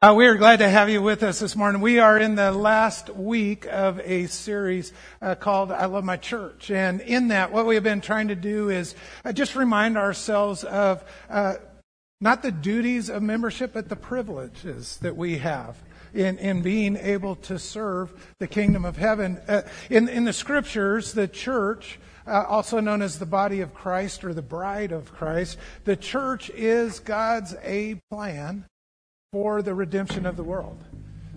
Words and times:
Uh, 0.00 0.14
we 0.16 0.28
are 0.28 0.36
glad 0.36 0.60
to 0.60 0.68
have 0.68 0.88
you 0.88 1.02
with 1.02 1.24
us 1.24 1.40
this 1.40 1.56
morning. 1.56 1.80
We 1.80 1.98
are 1.98 2.16
in 2.16 2.36
the 2.36 2.52
last 2.52 3.10
week 3.10 3.66
of 3.66 3.98
a 3.98 4.28
series 4.28 4.92
uh, 5.20 5.34
called 5.34 5.72
I 5.72 5.86
Love 5.86 6.04
My 6.04 6.16
Church. 6.16 6.70
And 6.70 7.00
in 7.00 7.26
that, 7.28 7.50
what 7.50 7.66
we 7.66 7.74
have 7.74 7.82
been 7.82 8.00
trying 8.00 8.28
to 8.28 8.36
do 8.36 8.68
is 8.68 8.94
uh, 9.24 9.32
just 9.32 9.56
remind 9.56 9.98
ourselves 9.98 10.62
of 10.62 11.02
uh, 11.28 11.54
not 12.20 12.42
the 12.42 12.52
duties 12.52 13.10
of 13.10 13.24
membership, 13.24 13.72
but 13.72 13.88
the 13.88 13.96
privileges 13.96 14.98
that 14.98 15.16
we 15.16 15.38
have. 15.38 15.76
In, 16.14 16.38
in 16.38 16.62
being 16.62 16.96
able 16.96 17.34
to 17.36 17.58
serve 17.58 18.12
the 18.38 18.46
kingdom 18.46 18.84
of 18.84 18.96
heaven. 18.96 19.38
Uh, 19.48 19.62
in, 19.90 20.08
in 20.08 20.24
the 20.24 20.32
scriptures, 20.32 21.12
the 21.12 21.26
church 21.26 21.98
uh, 22.24 22.44
also 22.48 22.78
known 22.78 23.02
as 23.02 23.18
the 23.18 23.26
body 23.26 23.60
of 23.62 23.74
Christ 23.74 24.24
or 24.24 24.32
the 24.32 24.42
bride 24.42 24.92
of 24.92 25.12
Christ. 25.12 25.58
The 25.84 25.96
church 25.96 26.50
is 26.50 27.00
God's 27.00 27.56
A 27.64 27.96
plan 28.10 28.64
for 29.32 29.60
the 29.60 29.74
redemption 29.74 30.24
of 30.24 30.36
the 30.36 30.42
world. 30.42 30.82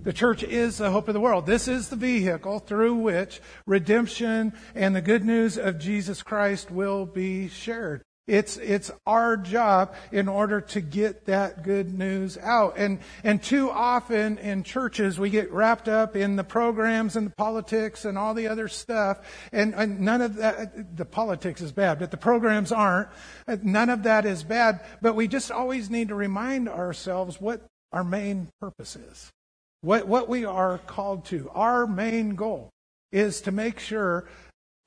The 0.04 0.14
church 0.14 0.44
is 0.44 0.78
the 0.78 0.92
hope 0.92 1.10
of 1.10 1.14
the 1.14 1.20
world. 1.20 1.46
This 1.46 1.68
is 1.68 1.90
the 1.90 1.96
vehicle 1.96 2.60
through 2.60 2.96
which 2.96 3.42
redemption 3.66 4.54
and 4.74 4.96
the 4.96 5.02
good 5.02 5.26
news 5.26 5.58
of 5.58 5.78
Jesus 5.78 6.24
Christ 6.24 6.72
will 6.72 7.06
be 7.06 7.50
shared. 7.50 8.02
It's, 8.28 8.56
it's 8.58 8.92
our 9.06 9.36
job 9.36 9.94
in 10.12 10.30
order 10.30 10.62
to 10.62 10.80
get 10.80 11.26
that 11.26 11.64
good 11.64 11.94
news 11.98 12.38
out. 12.38 12.78
And, 12.78 13.00
and 13.24 13.44
too 13.44 13.70
often 13.70 14.38
in 14.38 14.64
churches, 14.64 15.20
we 15.20 15.30
get 15.30 15.52
wrapped 15.52 15.90
up 15.90 16.16
in 16.16 16.38
the 16.38 16.44
programs 16.44 17.18
and 17.18 17.28
the 17.28 17.36
politics 17.36 18.06
and 18.06 18.18
all 18.18 18.34
the 18.34 18.48
other 18.48 18.70
stuff. 18.70 19.20
And, 19.52 19.76
and 19.76 20.00
none 20.00 20.22
of 20.22 20.36
that, 20.38 20.96
the 20.96 21.04
politics 21.04 21.62
is 21.62 21.74
bad, 21.74 22.00
but 22.00 22.10
the 22.10 22.18
programs 22.18 22.72
aren't. 22.72 23.10
None 23.48 23.90
of 23.90 24.04
that 24.04 24.26
is 24.26 24.44
bad. 24.44 24.80
But 25.02 25.16
we 25.16 25.28
just 25.28 25.52
always 25.52 25.90
need 25.90 26.08
to 26.08 26.16
remind 26.16 26.70
ourselves 26.70 27.42
what 27.42 27.68
our 27.92 28.04
main 28.04 28.50
purpose 28.60 28.96
is. 28.96 29.32
What, 29.82 30.08
what 30.08 30.30
we 30.30 30.46
are 30.46 30.78
called 30.78 31.26
to. 31.26 31.50
Our 31.54 31.88
main 31.88 32.36
goal 32.36 32.70
is 33.12 33.42
to 33.42 33.52
make 33.52 33.80
sure 33.80 34.26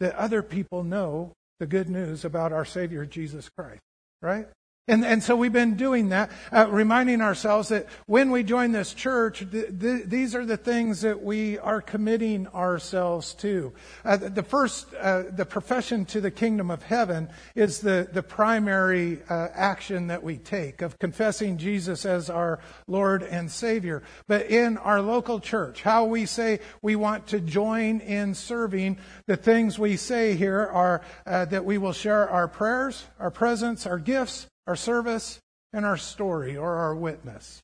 that 0.01 0.15
other 0.15 0.43
people 0.43 0.85
know 0.85 1.33
the 1.61 1.67
good 1.67 1.89
news 1.89 2.25
about 2.25 2.53
our 2.53 2.65
Savior 2.65 3.05
Jesus 3.05 3.49
Christ, 3.57 3.81
right? 4.23 4.47
And, 4.87 5.03
and 5.03 5.23
so 5.23 5.35
we've 5.35 5.51
been 5.51 5.77
doing 5.77 6.11
that, 6.11 6.31
uh, 6.53 6.67
reminding 6.69 7.23
ourselves 7.23 7.71
that 7.71 7.87
when 8.05 8.31
we 8.31 8.43
join 8.43 8.73
this 8.73 8.93
church, 8.93 9.43
th- 9.51 9.81
th- 9.81 10.05
these 10.05 10.35
are 10.35 10.45
the 10.45 10.59
things 10.59 11.01
that 11.01 11.23
we 11.23 11.59
are 11.59 11.81
committing 11.81 12.47
ourselves 12.49 13.33
to. 13.37 13.73
Uh, 14.05 14.19
the 14.19 14.43
first, 14.43 14.93
uh, 15.01 15.23
the 15.31 15.47
profession 15.47 16.05
to 16.05 16.21
the 16.21 16.31
kingdom 16.31 16.71
of 16.71 16.83
heaven 16.83 17.31
is 17.55 17.81
the, 17.81 18.07
the 18.13 18.23
primary 18.23 19.23
uh, 19.31 19.49
action 19.55 20.09
that 20.09 20.23
we 20.23 20.37
take 20.37 20.83
of 20.83 20.99
confessing 20.99 21.57
Jesus 21.57 22.05
as 22.05 22.29
our 22.29 22.61
Lord 22.87 23.23
and 23.23 23.51
Savior. 23.51 24.03
But 24.29 24.51
in 24.51 24.77
our 24.77 25.01
local 25.01 25.41
church, 25.41 25.81
how 25.81 26.05
we 26.05 26.27
say 26.27 26.61
we 26.83 26.95
want 26.95 27.29
to 27.29 27.41
join 27.41 28.01
in 28.01 28.35
serving, 28.35 28.99
the 29.27 29.39
things 29.39 29.79
we 29.79 29.97
say 29.97 30.35
here 30.37 30.61
are 30.61 31.01
uh, 31.27 31.47
that 31.47 31.65
we 31.65 31.79
will 31.79 31.95
share 31.95 32.29
our 32.29 32.49
prayers, 32.49 33.07
our 33.19 33.31
presence, 33.31 33.87
our 33.87 33.99
gifts, 33.99 34.47
our 34.67 34.77
service, 34.77 35.41
and 35.73 35.85
our 35.85 35.97
story 35.97 36.57
or 36.57 36.77
our 36.77 36.95
witness. 36.95 37.63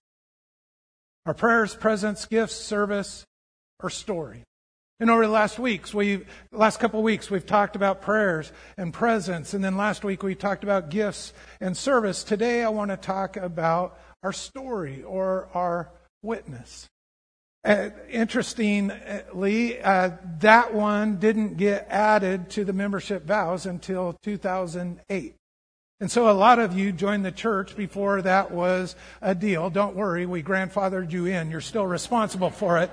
Our 1.27 1.35
prayers, 1.35 1.75
presence, 1.75 2.27
gifts, 2.27 2.57
service, 2.57 3.25
or 3.83 3.91
story. 3.91 4.43
And 4.99 5.09
over 5.09 5.25
the 5.25 5.33
last 5.33 5.59
weeks, 5.59 5.95
we 5.95 6.25
last 6.53 6.79
couple 6.79 7.01
of 7.01 7.05
weeks, 7.05 7.31
we've 7.31 7.47
talked 7.47 7.75
about 7.75 8.03
prayers 8.03 8.53
and 8.77 8.93
presence, 8.93 9.55
and 9.55 9.65
then 9.65 9.77
last 9.77 10.05
week 10.05 10.23
we 10.23 10.35
talked 10.35 10.63
about 10.63 10.91
gifts 10.91 11.33
and 11.61 11.75
service. 11.75 12.23
Today, 12.23 12.63
I 12.63 12.69
want 12.69 12.91
to 12.91 12.99
talk 12.99 13.39
about 13.39 13.99
our 14.23 14.33
story 14.33 15.03
or 15.03 15.49
our 15.55 15.91
witness. 16.23 16.89
Uh, 17.65 17.91
interestingly, 18.11 19.81
uh, 19.81 20.11
that 20.41 20.75
one 20.75 21.17
didn't 21.17 21.57
get 21.57 21.87
added 21.89 22.51
to 22.51 22.65
the 22.65 22.73
membership 22.73 23.25
vows 23.25 23.65
until 23.65 24.19
2008. 24.23 25.35
And 26.01 26.11
so 26.11 26.31
a 26.31 26.33
lot 26.33 26.59
of 26.59 26.73
you 26.73 26.93
joined 26.93 27.27
the 27.27 27.33
church 27.33 27.77
before 27.77 28.23
that 28.23 28.51
was 28.51 28.97
a 29.21 29.35
deal. 29.35 29.69
Don't 29.69 29.95
worry, 29.95 30.25
we 30.25 30.43
grandfathered 30.43 31.13
you 31.13 31.27
in. 31.27 31.51
You're 31.51 31.61
still 31.61 31.87
responsible 31.87 32.49
for 32.49 32.79
it, 32.79 32.91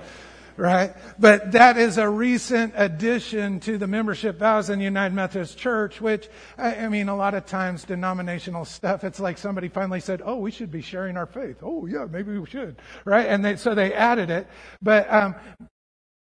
right? 0.58 0.94
But 1.18 1.52
that 1.52 1.78
is 1.78 1.96
a 1.96 2.06
recent 2.06 2.74
addition 2.76 3.60
to 3.60 3.78
the 3.78 3.86
membership 3.86 4.38
vows 4.38 4.68
in 4.68 4.78
the 4.78 4.84
United 4.84 5.14
Methodist 5.14 5.56
Church, 5.56 6.02
which, 6.02 6.28
I 6.58 6.88
mean, 6.88 7.08
a 7.08 7.16
lot 7.16 7.32
of 7.32 7.46
times 7.46 7.84
denominational 7.84 8.66
stuff, 8.66 9.04
it's 9.04 9.20
like 9.20 9.38
somebody 9.38 9.68
finally 9.68 10.00
said, 10.00 10.20
oh, 10.22 10.36
we 10.36 10.50
should 10.50 10.70
be 10.70 10.82
sharing 10.82 11.16
our 11.16 11.24
faith. 11.26 11.60
Oh, 11.62 11.86
yeah, 11.86 12.04
maybe 12.10 12.36
we 12.36 12.44
should, 12.44 12.76
right? 13.06 13.26
And 13.26 13.42
they, 13.42 13.56
so 13.56 13.74
they 13.74 13.94
added 13.94 14.28
it. 14.28 14.46
But, 14.82 15.10
um, 15.10 15.34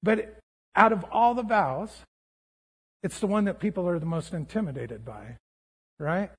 but 0.04 0.38
out 0.78 0.94
of 0.94 1.04
all 1.12 1.34
the 1.34 1.44
vows, 1.44 1.92
it's 3.04 3.20
the 3.20 3.28
one 3.28 3.44
that 3.44 3.60
people 3.60 3.90
are 3.90 4.00
the 4.00 4.06
most 4.06 4.34
intimidated 4.34 5.04
by, 5.04 5.36
right? 6.00 6.32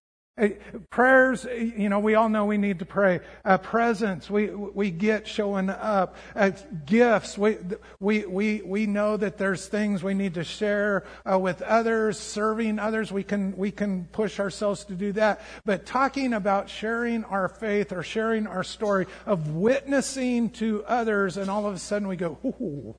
Prayers, 0.88 1.44
you 1.44 1.91
know, 1.91 1.98
we 1.98 2.15
all 2.15 2.31
know 2.31 2.47
we 2.47 2.56
need 2.56 2.78
to 2.78 2.87
pray. 2.87 3.20
Uh, 3.44 3.59
presence, 3.59 4.31
we 4.31 4.48
we 4.48 4.91
get 4.91 5.28
showing 5.28 5.69
up. 5.69 6.16
Uh, 6.34 6.53
gifts, 6.87 7.37
we 7.37 7.59
we 8.00 8.25
we 8.25 8.62
we 8.62 8.87
know 8.87 9.19
that 9.19 9.37
there's 9.37 9.69
things 9.69 10.03
we 10.03 10.15
need 10.15 10.32
to 10.34 10.44
share 10.44 11.04
uh, 11.31 11.38
with 11.38 11.60
others, 11.60 12.19
serving 12.19 12.78
others. 12.78 13.12
We 13.12 13.25
can 13.25 13.54
we 13.59 13.71
can 13.71 14.06
push 14.06 14.41
ourselves 14.41 14.84
to 14.87 14.94
do 14.94 15.12
that. 15.12 15.42
But 15.66 15.84
talking 15.84 16.32
about 16.32 16.71
sharing 16.71 17.25
our 17.25 17.48
faith 17.48 17.92
or 17.92 18.03
sharing 18.03 18.47
our 18.47 18.65
story 18.65 19.09
of 19.26 19.50
witnessing 19.50 20.48
to 20.53 20.82
others, 20.87 21.37
and 21.37 21.50
all 21.50 21.66
of 21.66 21.75
a 21.75 21.78
sudden 21.78 22.09
we 22.09 22.16
go, 22.16 22.38
"Ooh, 22.42 22.97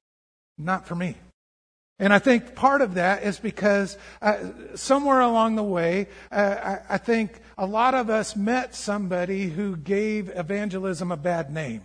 not 0.59 0.87
for 0.87 0.93
me." 0.93 1.15
And 1.99 2.13
I 2.13 2.19
think 2.19 2.55
part 2.55 2.81
of 2.81 2.95
that 2.95 3.23
is 3.23 3.39
because 3.39 3.97
uh, 4.21 4.37
somewhere 4.75 5.21
along 5.21 5.55
the 5.55 5.63
way, 5.63 6.07
uh, 6.31 6.79
I, 6.89 6.95
I 6.95 6.97
think 6.97 7.39
a 7.57 7.65
lot 7.65 7.93
of 7.93 8.09
us 8.09 8.35
met 8.35 8.75
somebody 8.75 9.49
who 9.49 9.77
gave 9.77 10.29
evangelism 10.29 11.11
a 11.11 11.17
bad 11.17 11.51
name 11.51 11.81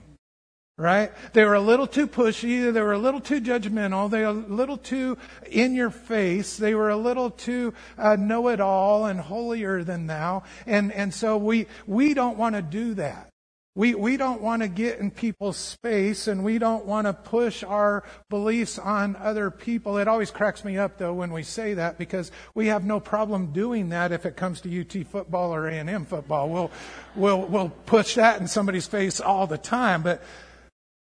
right? 0.79 1.11
They 1.33 1.45
were 1.45 1.55
a 1.55 1.61
little 1.61 1.89
too 1.89 2.07
pushy. 2.07 2.73
They 2.73 2.81
were 2.81 2.93
a 2.93 2.99
little 2.99 3.21
too 3.21 3.41
judgmental. 3.41 4.09
They 4.09 4.21
were 4.23 4.29
a 4.29 4.33
little 4.33 4.79
too 4.79 5.19
in 5.51 5.75
your 5.75 5.91
face. 5.91 6.57
They 6.57 6.75
were 6.75 6.89
a 6.89 6.97
little 6.97 7.31
too 7.31 7.75
uh, 7.99 8.17
know 8.17 8.49
it 8.49 8.61
all 8.61 9.07
and 9.07 9.21
holier 9.21 9.83
than 9.83 10.07
thou. 10.07 10.45
And 10.67 10.93
and 10.93 11.13
so 11.13 11.37
we 11.37 11.67
we 11.87 12.15
don't 12.15 12.39
want 12.39 12.55
to 12.55 12.63
do 12.63 12.95
that. 12.95 13.29
We, 13.79 13.95
we 13.95 14.17
don't 14.17 14.43
want 14.43 14.63
to 14.63 14.69
get 14.69 14.99
in 14.99 15.13
people's 15.13 15.57
space 15.57 16.27
and 16.27 16.43
we 16.43 16.59
don't 16.59 16.85
want 16.85 17.07
to 17.07 17.13
push 17.13 17.63
our 17.63 18.03
beliefs 18.29 18.77
on 18.77 19.15
other 19.15 19.53
people. 19.53 19.99
It 19.99 20.09
always 20.09 20.33
cracks 20.33 20.65
me 20.65 20.77
up 20.77 20.99
though 20.99 21.15
when 21.15 21.33
we 21.33 21.45
say 21.45 21.75
that 21.75 21.97
because 21.97 22.33
we 22.57 22.67
have 22.67 22.85
no 22.85 22.99
problem 22.99 23.53
doing 23.53 23.91
that 23.91 24.11
if 24.11 24.27
it 24.27 24.35
comes 24.35 24.61
to 24.63 24.81
UT 24.81 25.07
football 25.07 25.55
or 25.55 25.69
A&M 25.69 26.07
football. 26.07 26.49
We'll, 26.49 26.73
we'll, 27.15 27.43
we'll 27.43 27.69
push 27.69 28.17
that 28.17 28.41
in 28.41 28.49
somebody's 28.49 28.89
face 28.89 29.21
all 29.21 29.47
the 29.47 29.59
time. 29.59 30.03
But, 30.03 30.25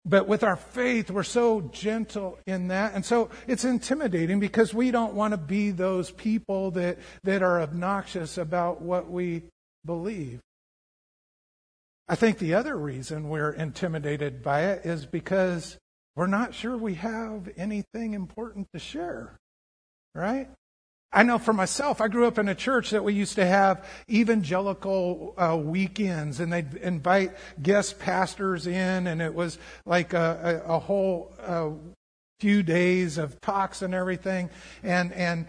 but 0.04 0.28
with 0.28 0.44
our 0.44 0.56
faith, 0.56 1.12
we're 1.12 1.22
so 1.22 1.70
gentle 1.72 2.40
in 2.48 2.70
that. 2.70 2.96
And 2.96 3.06
so 3.06 3.30
it's 3.46 3.64
intimidating 3.64 4.40
because 4.40 4.74
we 4.74 4.90
don't 4.90 5.14
want 5.14 5.34
to 5.34 5.38
be 5.38 5.70
those 5.70 6.10
people 6.10 6.72
that, 6.72 6.98
that 7.26 7.44
are 7.44 7.62
obnoxious 7.62 8.40
about 8.40 8.82
what 8.82 9.08
we 9.08 9.44
believe. 9.86 10.42
I 12.08 12.16
think 12.16 12.38
the 12.38 12.54
other 12.54 12.78
reason 12.78 13.30
we're 13.30 13.52
intimidated 13.52 14.44
by 14.44 14.66
it 14.66 14.86
is 14.86 15.06
because 15.06 15.78
we're 16.16 16.28
not 16.28 16.54
sure 16.54 16.78
we 16.78 16.96
have 16.96 17.50
anything 17.58 18.14
important 18.14 18.68
to 18.74 18.80
share, 18.80 19.40
right? 20.14 20.50
I 21.12 21.24
know 21.24 21.40
for 21.40 21.54
myself, 21.54 22.02
I 22.02 22.10
grew 22.10 22.28
up 22.28 22.38
in 22.38 22.50
a 22.50 22.56
church 22.56 22.92
that 22.92 23.04
we 23.04 23.14
used 23.14 23.36
to 23.36 23.46
have 23.46 23.88
evangelical 24.10 25.34
uh, 25.38 25.58
weekends, 25.58 26.42
and 26.42 26.52
they'd 26.52 26.74
invite 26.76 27.36
guest 27.62 28.00
pastors 28.00 28.68
in, 28.68 29.08
and 29.08 29.22
it 29.22 29.34
was 29.34 29.58
like 29.86 30.14
a, 30.14 30.62
a, 30.68 30.74
a 30.76 30.80
whole 30.80 31.34
uh, 31.42 31.70
few 32.40 32.64
days 32.64 33.18
of 33.18 33.40
talks 33.40 33.82
and 33.82 33.94
everything. 33.94 34.50
And 34.84 35.14
and 35.14 35.48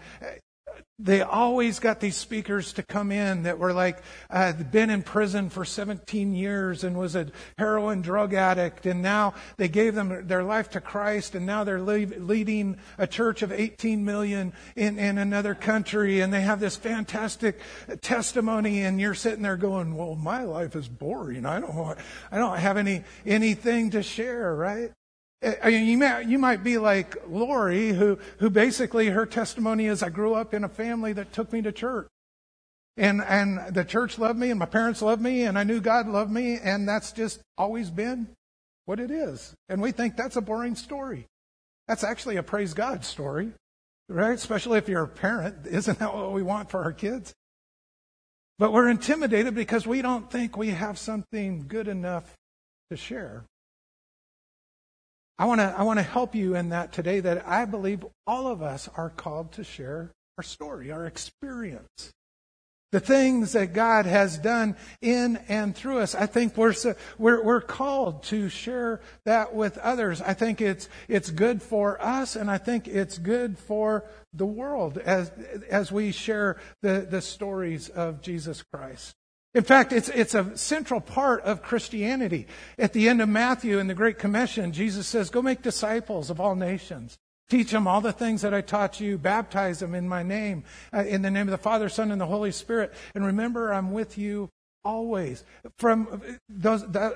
they 0.99 1.21
always 1.21 1.77
got 1.77 1.99
these 1.99 2.15
speakers 2.15 2.73
to 2.73 2.81
come 2.81 3.11
in 3.11 3.43
that 3.43 3.59
were 3.59 3.71
like 3.71 3.99
uh, 4.31 4.51
been 4.53 4.89
in 4.89 5.03
prison 5.03 5.47
for 5.49 5.63
17 5.63 6.33
years 6.33 6.83
and 6.83 6.97
was 6.97 7.15
a 7.15 7.27
heroin 7.59 8.01
drug 8.01 8.33
addict. 8.33 8.87
And 8.87 9.03
now 9.03 9.35
they 9.57 9.67
gave 9.67 9.93
them 9.93 10.25
their 10.25 10.43
life 10.43 10.71
to 10.71 10.81
christ 10.81 11.35
and 11.35 11.45
now 11.45 11.63
they're 11.63 11.81
le- 11.81 12.17
leading 12.17 12.77
a 12.97 13.05
church 13.05 13.43
of 13.43 13.51
18 13.51 14.03
million 14.03 14.53
in, 14.75 14.97
in 14.97 15.19
another 15.19 15.53
country. 15.53 16.21
And 16.21 16.33
they 16.33 16.41
have 16.41 16.59
this 16.59 16.75
fantastic 16.75 17.59
testimony 18.01 18.81
and 18.81 18.99
you're 18.99 19.13
sitting 19.13 19.43
there 19.43 19.57
going 19.57 19.95
well 19.95 20.15
my 20.15 20.43
life 20.43 20.75
is 20.75 20.87
boring. 20.87 21.45
I 21.45 21.59
don't 21.59 21.75
want, 21.75 21.99
i 22.31 22.37
don't 22.37 22.57
have 22.57 22.77
any 22.77 23.03
anything 23.25 23.91
to 23.91 24.01
share 24.01 24.55
right 24.55 24.91
I 25.43 25.69
mean, 25.69 25.85
you, 25.85 25.97
may, 25.97 26.23
you 26.25 26.39
might 26.39 26.63
be 26.63 26.77
like 26.77 27.15
Lori, 27.27 27.89
who, 27.89 28.17
who 28.39 28.49
basically 28.49 29.07
her 29.07 29.25
testimony 29.25 29.85
is 29.85 30.01
I 30.01 30.09
grew 30.09 30.33
up 30.33 30.53
in 30.53 30.63
a 30.63 30.69
family 30.69 31.13
that 31.13 31.31
took 31.31 31.53
me 31.53 31.61
to 31.61 31.71
church. 31.71 32.07
And, 32.97 33.21
and 33.21 33.75
the 33.75 33.83
church 33.83 34.17
loved 34.17 34.39
me, 34.39 34.49
and 34.49 34.59
my 34.59 34.65
parents 34.65 35.03
loved 35.03 35.21
me, 35.21 35.43
and 35.43 35.59
I 35.59 35.63
knew 35.63 35.79
God 35.79 36.07
loved 36.07 36.31
me, 36.31 36.57
and 36.57 36.89
that's 36.89 37.11
just 37.11 37.39
always 37.55 37.91
been 37.91 38.27
what 38.85 38.99
it 38.99 39.11
is. 39.11 39.53
And 39.69 39.79
we 39.79 39.91
think 39.91 40.17
that's 40.17 40.35
a 40.35 40.41
boring 40.41 40.75
story. 40.75 41.27
That's 41.87 42.03
actually 42.03 42.37
a 42.37 42.43
praise 42.43 42.73
God 42.73 43.05
story, 43.05 43.51
right? 44.09 44.33
Especially 44.33 44.79
if 44.79 44.89
you're 44.89 45.03
a 45.03 45.07
parent. 45.07 45.67
Isn't 45.67 45.99
that 45.99 46.13
what 46.13 46.31
we 46.31 46.41
want 46.41 46.71
for 46.71 46.83
our 46.83 46.91
kids? 46.91 47.33
But 48.57 48.73
we're 48.73 48.89
intimidated 48.89 49.53
because 49.53 49.85
we 49.85 50.01
don't 50.01 50.31
think 50.31 50.57
we 50.57 50.71
have 50.71 50.97
something 50.97 51.65
good 51.67 51.87
enough 51.87 52.33
to 52.89 52.97
share. 52.97 53.43
I 55.39 55.45
want 55.45 55.61
to 55.61 55.73
I 55.77 55.83
want 55.83 55.99
to 55.99 56.03
help 56.03 56.33
you 56.33 56.55
in 56.55 56.69
that 56.69 56.91
today 56.91 57.19
that 57.19 57.47
I 57.47 57.65
believe 57.65 58.05
all 58.25 58.47
of 58.47 58.61
us 58.61 58.89
are 58.97 59.09
called 59.09 59.51
to 59.53 59.63
share 59.63 60.11
our 60.37 60.43
story, 60.43 60.91
our 60.91 61.05
experience. 61.05 62.13
The 62.93 62.99
things 63.01 63.51
that 63.51 63.73
God 63.73 64.05
has 64.05 64.37
done 64.37 64.77
in 65.01 65.37
and 65.49 65.75
through 65.75 65.99
us. 65.99 66.15
I 66.15 66.25
think 66.25 66.55
we're, 66.55 66.73
we're, 67.17 67.43
we're 67.43 67.59
called 67.59 68.23
to 68.23 68.47
share 68.47 69.01
that 69.25 69.53
with 69.53 69.77
others. 69.79 70.21
I 70.21 70.33
think 70.33 70.61
it's, 70.61 70.87
it's 71.09 71.29
good 71.29 71.61
for 71.61 72.01
us 72.01 72.37
and 72.37 72.49
I 72.49 72.57
think 72.57 72.87
it's 72.87 73.17
good 73.17 73.57
for 73.57 74.05
the 74.31 74.45
world 74.45 74.99
as, 74.99 75.31
as 75.69 75.91
we 75.91 76.13
share 76.13 76.61
the, 76.81 77.05
the 77.09 77.21
stories 77.21 77.89
of 77.89 78.21
Jesus 78.21 78.63
Christ. 78.71 79.15
In 79.53 79.63
fact, 79.63 79.91
it's, 79.91 80.09
it's 80.09 80.35
a 80.35 80.55
central 80.57 81.01
part 81.01 81.41
of 81.41 81.63
Christianity. 81.63 82.47
At 82.77 82.93
the 82.93 83.09
end 83.09 83.21
of 83.21 83.29
Matthew 83.29 83.79
in 83.79 83.87
the 83.87 83.93
Great 83.93 84.19
Commission, 84.19 84.71
Jesus 84.71 85.07
says, 85.07 85.29
Go 85.29 85.41
make 85.41 85.61
disciples 85.61 86.29
of 86.29 86.39
all 86.39 86.55
nations. 86.55 87.17
Teach 87.49 87.71
them 87.71 87.87
all 87.87 88.01
the 88.01 88.11
things 88.11 88.41
that 88.41 88.53
I 88.53 88.61
taught 88.61 88.99
you. 88.99 89.17
Baptize 89.17 89.79
them 89.79 89.95
in 89.95 90.07
my 90.07 90.21
name, 90.21 90.65
uh, 90.93 91.05
in 91.05 91.21
the 91.21 91.31
name 91.31 91.47
of 91.47 91.51
the 91.51 91.57
Father, 91.57 91.87
Son, 91.87 92.11
and 92.11 92.19
the 92.19 92.25
Holy 92.25 92.51
Spirit. 92.51 92.93
And 93.15 93.25
remember, 93.25 93.73
I'm 93.73 93.91
with 93.93 94.17
you 94.17 94.49
always. 94.83 95.43
From 95.77 96.21
those, 96.49 96.85
that, 96.91 97.13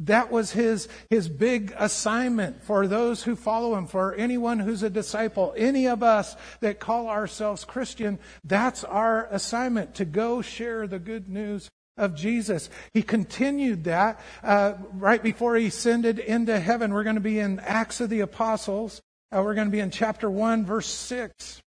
that 0.00 0.30
was 0.30 0.52
his, 0.52 0.88
his 1.10 1.28
big 1.28 1.74
assignment 1.76 2.62
for 2.62 2.86
those 2.86 3.24
who 3.24 3.34
follow 3.34 3.74
him, 3.76 3.86
for 3.86 4.14
anyone 4.14 4.60
who's 4.60 4.82
a 4.82 4.90
disciple, 4.90 5.52
any 5.56 5.88
of 5.88 6.02
us 6.02 6.36
that 6.60 6.78
call 6.78 7.08
ourselves 7.08 7.64
Christian. 7.64 8.18
That's 8.44 8.84
our 8.84 9.26
assignment 9.30 9.96
to 9.96 10.04
go 10.04 10.40
share 10.40 10.86
the 10.86 11.00
good 11.00 11.28
news 11.28 11.68
of 11.96 12.14
Jesus. 12.14 12.70
He 12.94 13.02
continued 13.02 13.84
that 13.84 14.20
uh, 14.44 14.74
right 14.92 15.22
before 15.22 15.56
he 15.56 15.66
ascended 15.66 16.20
into 16.20 16.60
heaven. 16.60 16.94
We're 16.94 17.02
going 17.02 17.16
to 17.16 17.20
be 17.20 17.40
in 17.40 17.58
Acts 17.60 18.00
of 18.00 18.08
the 18.08 18.20
Apostles. 18.20 19.02
Uh, 19.34 19.42
we're 19.42 19.54
going 19.54 19.66
to 19.66 19.72
be 19.72 19.80
in 19.80 19.90
chapter 19.90 20.30
1, 20.30 20.64
verse 20.64 20.86
6. 20.86 21.60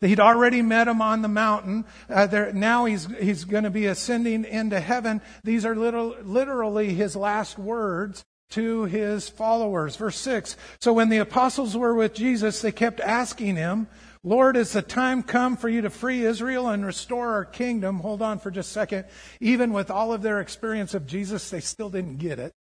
He'd 0.00 0.20
already 0.20 0.60
met 0.60 0.88
him 0.88 1.00
on 1.00 1.22
the 1.22 1.28
mountain. 1.28 1.86
Uh, 2.10 2.26
there, 2.26 2.52
now 2.52 2.84
he's, 2.84 3.06
he's 3.18 3.44
going 3.44 3.64
to 3.64 3.70
be 3.70 3.86
ascending 3.86 4.44
into 4.44 4.78
heaven. 4.78 5.22
These 5.42 5.64
are 5.64 5.74
little, 5.74 6.14
literally 6.22 6.92
his 6.92 7.16
last 7.16 7.58
words 7.58 8.24
to 8.50 8.84
his 8.84 9.28
followers. 9.28 9.96
Verse 9.96 10.18
6. 10.18 10.56
So 10.80 10.92
when 10.92 11.08
the 11.08 11.18
apostles 11.18 11.76
were 11.76 11.94
with 11.94 12.14
Jesus, 12.14 12.60
they 12.60 12.72
kept 12.72 13.00
asking 13.00 13.56
him, 13.56 13.88
Lord, 14.22 14.56
is 14.56 14.72
the 14.72 14.82
time 14.82 15.22
come 15.22 15.56
for 15.56 15.68
you 15.68 15.82
to 15.82 15.90
free 15.90 16.26
Israel 16.26 16.68
and 16.68 16.84
restore 16.84 17.32
our 17.32 17.44
kingdom? 17.44 18.00
Hold 18.00 18.22
on 18.22 18.38
for 18.38 18.50
just 18.50 18.70
a 18.70 18.72
second. 18.72 19.04
Even 19.40 19.72
with 19.72 19.90
all 19.90 20.12
of 20.12 20.22
their 20.22 20.40
experience 20.40 20.94
of 20.94 21.06
Jesus, 21.06 21.48
they 21.48 21.60
still 21.60 21.90
didn't 21.90 22.18
get 22.18 22.38
it. 22.38 22.52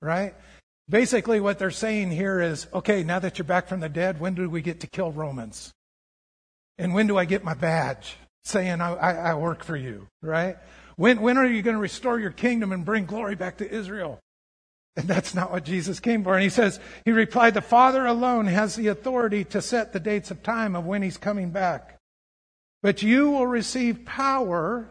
Right? 0.00 0.34
Basically, 0.88 1.40
what 1.40 1.58
they're 1.58 1.70
saying 1.70 2.10
here 2.10 2.40
is, 2.40 2.66
okay, 2.72 3.02
now 3.02 3.18
that 3.18 3.38
you're 3.38 3.44
back 3.44 3.66
from 3.66 3.80
the 3.80 3.88
dead, 3.88 4.20
when 4.20 4.34
do 4.34 4.48
we 4.48 4.60
get 4.62 4.80
to 4.80 4.86
kill 4.86 5.10
Romans? 5.10 5.72
And 6.80 6.94
when 6.94 7.06
do 7.06 7.18
I 7.18 7.26
get 7.26 7.44
my 7.44 7.52
badge 7.52 8.16
saying 8.44 8.80
I, 8.80 8.94
I, 8.94 9.12
I 9.12 9.34
work 9.34 9.64
for 9.64 9.76
you, 9.76 10.06
right? 10.22 10.56
When, 10.96 11.20
when 11.20 11.36
are 11.36 11.46
you 11.46 11.60
going 11.60 11.76
to 11.76 11.80
restore 11.80 12.18
your 12.18 12.30
kingdom 12.30 12.72
and 12.72 12.86
bring 12.86 13.04
glory 13.04 13.34
back 13.34 13.58
to 13.58 13.70
Israel? 13.70 14.18
And 14.96 15.06
that's 15.06 15.34
not 15.34 15.52
what 15.52 15.64
Jesus 15.64 16.00
came 16.00 16.24
for. 16.24 16.34
And 16.34 16.42
he 16.42 16.48
says, 16.48 16.80
he 17.04 17.12
replied, 17.12 17.52
the 17.52 17.60
Father 17.60 18.06
alone 18.06 18.46
has 18.46 18.76
the 18.76 18.88
authority 18.88 19.44
to 19.44 19.60
set 19.60 19.92
the 19.92 20.00
dates 20.00 20.30
of 20.30 20.42
time 20.42 20.74
of 20.74 20.86
when 20.86 21.02
he's 21.02 21.18
coming 21.18 21.50
back. 21.50 21.98
But 22.82 23.02
you 23.02 23.30
will 23.30 23.46
receive 23.46 24.06
power 24.06 24.88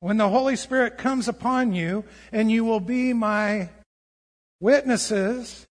when 0.00 0.16
the 0.16 0.30
Holy 0.30 0.56
Spirit 0.56 0.96
comes 0.96 1.28
upon 1.28 1.74
you, 1.74 2.04
and 2.32 2.50
you 2.50 2.64
will 2.64 2.80
be 2.80 3.12
my 3.12 3.68
witnesses 4.58 5.66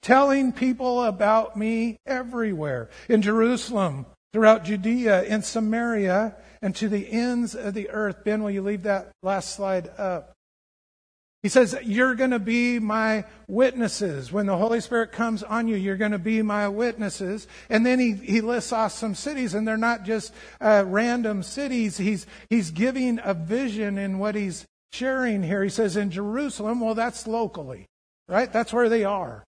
telling 0.00 0.52
people 0.52 1.02
about 1.02 1.56
me 1.56 1.96
everywhere. 2.06 2.88
In 3.08 3.20
Jerusalem, 3.20 4.06
throughout 4.32 4.64
Judea, 4.64 5.24
in 5.24 5.42
Samaria, 5.42 6.36
and 6.60 6.74
to 6.76 6.88
the 6.88 7.10
ends 7.10 7.54
of 7.54 7.74
the 7.74 7.90
earth. 7.90 8.24
Ben, 8.24 8.42
will 8.42 8.50
you 8.50 8.62
leave 8.62 8.84
that 8.84 9.10
last 9.22 9.54
slide 9.54 9.90
up? 9.98 10.32
He 11.42 11.48
says, 11.48 11.76
You're 11.82 12.14
going 12.14 12.30
to 12.30 12.38
be 12.38 12.78
my 12.78 13.24
witnesses. 13.48 14.30
When 14.32 14.46
the 14.46 14.56
Holy 14.56 14.80
Spirit 14.80 15.12
comes 15.12 15.42
on 15.42 15.66
you, 15.66 15.76
you're 15.76 15.96
going 15.96 16.12
to 16.12 16.18
be 16.18 16.40
my 16.42 16.68
witnesses. 16.68 17.48
And 17.68 17.84
then 17.84 17.98
he, 17.98 18.12
he 18.12 18.40
lists 18.40 18.72
off 18.72 18.92
some 18.92 19.14
cities, 19.14 19.54
and 19.54 19.66
they're 19.66 19.76
not 19.76 20.04
just 20.04 20.32
uh, 20.60 20.84
random 20.86 21.42
cities. 21.42 21.96
He's, 21.96 22.26
he's 22.48 22.70
giving 22.70 23.18
a 23.24 23.34
vision 23.34 23.98
in 23.98 24.18
what 24.18 24.36
he's 24.36 24.66
sharing 24.92 25.42
here. 25.42 25.64
He 25.64 25.70
says, 25.70 25.96
In 25.96 26.10
Jerusalem, 26.10 26.80
well, 26.80 26.94
that's 26.94 27.26
locally 27.26 27.86
right? 28.32 28.52
That's 28.52 28.72
where 28.72 28.88
they 28.88 29.04
are. 29.04 29.44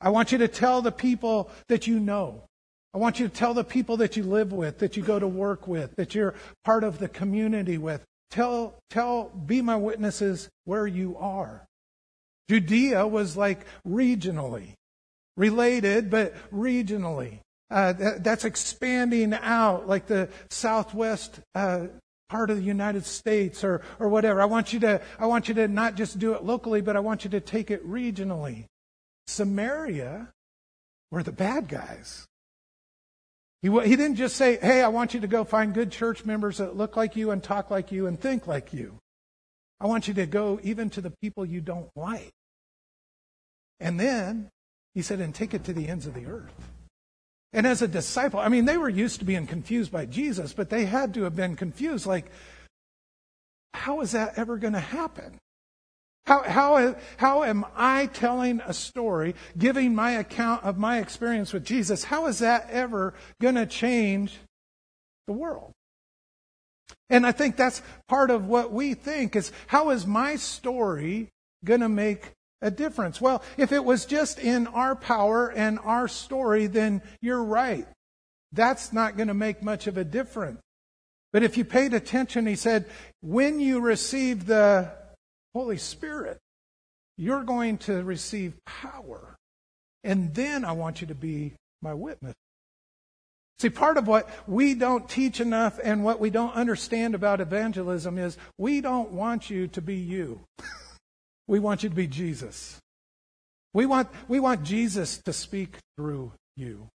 I 0.00 0.10
want 0.10 0.32
you 0.32 0.38
to 0.38 0.48
tell 0.48 0.80
the 0.80 0.92
people 0.92 1.50
that 1.68 1.86
you 1.86 2.00
know. 2.00 2.44
I 2.94 2.98
want 2.98 3.18
you 3.18 3.28
to 3.28 3.34
tell 3.34 3.54
the 3.54 3.64
people 3.64 3.96
that 3.98 4.16
you 4.16 4.22
live 4.22 4.52
with, 4.52 4.78
that 4.78 4.96
you 4.96 5.02
go 5.02 5.18
to 5.18 5.28
work 5.28 5.66
with, 5.66 5.96
that 5.96 6.14
you're 6.14 6.34
part 6.64 6.84
of 6.84 6.98
the 6.98 7.08
community 7.08 7.78
with. 7.78 8.04
Tell, 8.30 8.74
tell, 8.90 9.28
be 9.28 9.62
my 9.62 9.76
witnesses 9.76 10.48
where 10.64 10.86
you 10.86 11.16
are. 11.18 11.66
Judea 12.48 13.06
was 13.06 13.36
like 13.36 13.64
regionally 13.86 14.74
related, 15.36 16.10
but 16.10 16.34
regionally. 16.52 17.38
Uh, 17.70 17.94
that, 17.94 18.24
that's 18.24 18.44
expanding 18.44 19.32
out 19.32 19.88
like 19.88 20.06
the 20.06 20.28
southwest 20.50 21.40
uh, 21.54 21.86
part 22.28 22.50
of 22.50 22.58
the 22.58 22.62
United 22.62 23.06
States 23.06 23.64
or, 23.64 23.80
or 23.98 24.08
whatever. 24.08 24.42
I 24.42 24.46
want 24.46 24.74
you 24.74 24.80
to, 24.80 25.00
I 25.18 25.26
want 25.26 25.48
you 25.48 25.54
to 25.54 25.68
not 25.68 25.94
just 25.94 26.18
do 26.18 26.34
it 26.34 26.44
locally, 26.44 26.82
but 26.82 26.96
I 26.96 27.00
want 27.00 27.24
you 27.24 27.30
to 27.30 27.40
take 27.40 27.70
it 27.70 27.86
regionally. 27.88 28.66
Samaria 29.26 30.28
were 31.10 31.22
the 31.22 31.32
bad 31.32 31.68
guys. 31.68 32.26
He, 33.62 33.70
he 33.70 33.96
didn't 33.96 34.16
just 34.16 34.36
say, 34.36 34.58
hey, 34.60 34.82
I 34.82 34.88
want 34.88 35.14
you 35.14 35.20
to 35.20 35.28
go 35.28 35.44
find 35.44 35.72
good 35.72 35.92
church 35.92 36.24
members 36.24 36.58
that 36.58 36.76
look 36.76 36.96
like 36.96 37.14
you 37.14 37.30
and 37.30 37.42
talk 37.42 37.70
like 37.70 37.92
you 37.92 38.08
and 38.08 38.20
think 38.20 38.46
like 38.46 38.72
you. 38.72 38.98
I 39.80 39.86
want 39.86 40.08
you 40.08 40.14
to 40.14 40.26
go 40.26 40.60
even 40.62 40.90
to 40.90 41.00
the 41.00 41.12
people 41.22 41.46
you 41.46 41.60
don't 41.60 41.90
like. 41.96 42.32
And 43.80 43.98
then 43.98 44.50
he 44.94 45.02
said, 45.02 45.20
and 45.20 45.34
take 45.34 45.54
it 45.54 45.64
to 45.64 45.72
the 45.72 45.88
ends 45.88 46.06
of 46.06 46.14
the 46.14 46.26
earth. 46.26 46.70
And 47.52 47.66
as 47.66 47.82
a 47.82 47.88
disciple, 47.88 48.40
I 48.40 48.48
mean, 48.48 48.64
they 48.64 48.78
were 48.78 48.88
used 48.88 49.18
to 49.20 49.24
being 49.24 49.46
confused 49.46 49.92
by 49.92 50.06
Jesus, 50.06 50.52
but 50.52 50.70
they 50.70 50.84
had 50.84 51.14
to 51.14 51.22
have 51.22 51.36
been 51.36 51.54
confused. 51.54 52.06
Like, 52.06 52.30
how 53.74 54.00
is 54.00 54.12
that 54.12 54.34
ever 54.36 54.56
going 54.56 54.72
to 54.72 54.80
happen? 54.80 55.38
How, 56.26 56.42
how, 56.44 56.96
how 57.16 57.42
am 57.42 57.64
I 57.74 58.06
telling 58.06 58.60
a 58.64 58.72
story, 58.72 59.34
giving 59.58 59.94
my 59.94 60.12
account 60.12 60.62
of 60.62 60.78
my 60.78 61.00
experience 61.00 61.52
with 61.52 61.64
Jesus? 61.64 62.04
How 62.04 62.26
is 62.26 62.38
that 62.38 62.68
ever 62.70 63.14
going 63.40 63.56
to 63.56 63.66
change 63.66 64.38
the 65.26 65.32
world? 65.32 65.72
And 67.10 67.26
I 67.26 67.32
think 67.32 67.56
that's 67.56 67.82
part 68.08 68.30
of 68.30 68.46
what 68.46 68.72
we 68.72 68.94
think 68.94 69.34
is 69.34 69.52
how 69.66 69.90
is 69.90 70.06
my 70.06 70.36
story 70.36 71.28
going 71.64 71.80
to 71.80 71.88
make 71.88 72.32
a 72.62 72.70
difference? 72.70 73.20
Well, 73.20 73.42
if 73.56 73.72
it 73.72 73.84
was 73.84 74.06
just 74.06 74.38
in 74.38 74.68
our 74.68 74.94
power 74.94 75.48
and 75.50 75.78
our 75.80 76.06
story, 76.06 76.68
then 76.68 77.02
you're 77.20 77.42
right. 77.42 77.86
That's 78.52 78.92
not 78.92 79.16
going 79.16 79.28
to 79.28 79.34
make 79.34 79.62
much 79.62 79.88
of 79.88 79.98
a 79.98 80.04
difference. 80.04 80.60
But 81.32 81.42
if 81.42 81.56
you 81.56 81.64
paid 81.64 81.94
attention, 81.94 82.46
he 82.46 82.56
said, 82.56 82.86
when 83.20 83.58
you 83.58 83.80
receive 83.80 84.46
the 84.46 84.92
Holy 85.54 85.78
Spirit, 85.78 86.38
you're 87.16 87.44
going 87.44 87.78
to 87.78 88.02
receive 88.02 88.54
power. 88.64 89.36
And 90.04 90.34
then 90.34 90.64
I 90.64 90.72
want 90.72 91.00
you 91.00 91.06
to 91.08 91.14
be 91.14 91.54
my 91.80 91.94
witness. 91.94 92.34
See, 93.58 93.70
part 93.70 93.96
of 93.96 94.08
what 94.08 94.28
we 94.48 94.74
don't 94.74 95.08
teach 95.08 95.40
enough 95.40 95.78
and 95.82 96.02
what 96.02 96.18
we 96.18 96.30
don't 96.30 96.54
understand 96.54 97.14
about 97.14 97.40
evangelism 97.40 98.18
is 98.18 98.36
we 98.58 98.80
don't 98.80 99.12
want 99.12 99.50
you 99.50 99.68
to 99.68 99.80
be 99.80 99.96
you. 99.96 100.40
We 101.48 101.58
want 101.58 101.82
you 101.82 101.88
to 101.88 101.94
be 101.94 102.06
Jesus. 102.06 102.78
We 103.74 103.84
want, 103.84 104.08
we 104.28 104.40
want 104.40 104.62
Jesus 104.62 105.18
to 105.24 105.32
speak 105.32 105.76
through 105.96 106.32
you. 106.56 106.88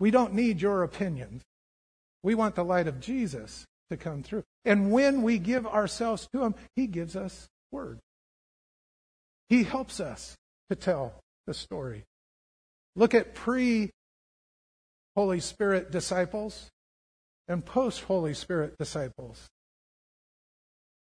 We 0.00 0.10
don't 0.10 0.34
need 0.34 0.60
your 0.60 0.82
opinions. 0.82 1.42
We 2.22 2.34
want 2.34 2.54
the 2.54 2.64
light 2.64 2.88
of 2.88 3.00
Jesus 3.00 3.66
to 3.90 3.96
come 3.96 4.22
through. 4.22 4.44
And 4.64 4.90
when 4.90 5.22
we 5.22 5.38
give 5.38 5.66
ourselves 5.66 6.28
to 6.32 6.42
Him, 6.42 6.54
He 6.76 6.86
gives 6.86 7.16
us 7.16 7.48
word. 7.70 7.98
He 9.48 9.64
helps 9.64 10.00
us 10.00 10.36
to 10.70 10.76
tell 10.76 11.20
the 11.46 11.54
story. 11.54 12.04
Look 12.96 13.14
at 13.14 13.34
pre 13.34 13.90
Holy 15.16 15.40
Spirit 15.40 15.90
disciples 15.90 16.70
and 17.48 17.64
post 17.64 18.02
Holy 18.04 18.34
Spirit 18.34 18.76
disciples. 18.78 19.46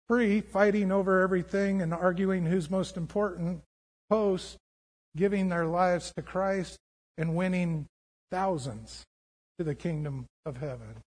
pre 0.08 0.40
fighting 0.40 0.92
over 0.92 1.20
everything 1.20 1.82
and 1.82 1.92
arguing 1.92 2.46
who's 2.46 2.70
most 2.70 2.96
important, 2.96 3.62
post 4.08 4.56
giving 5.16 5.48
their 5.48 5.66
lives 5.66 6.12
to 6.16 6.22
Christ 6.22 6.78
and 7.18 7.34
winning 7.34 7.86
thousands 8.30 9.04
to 9.58 9.64
the 9.64 9.74
kingdom 9.74 10.26
of 10.46 10.56
heaven. 10.56 11.02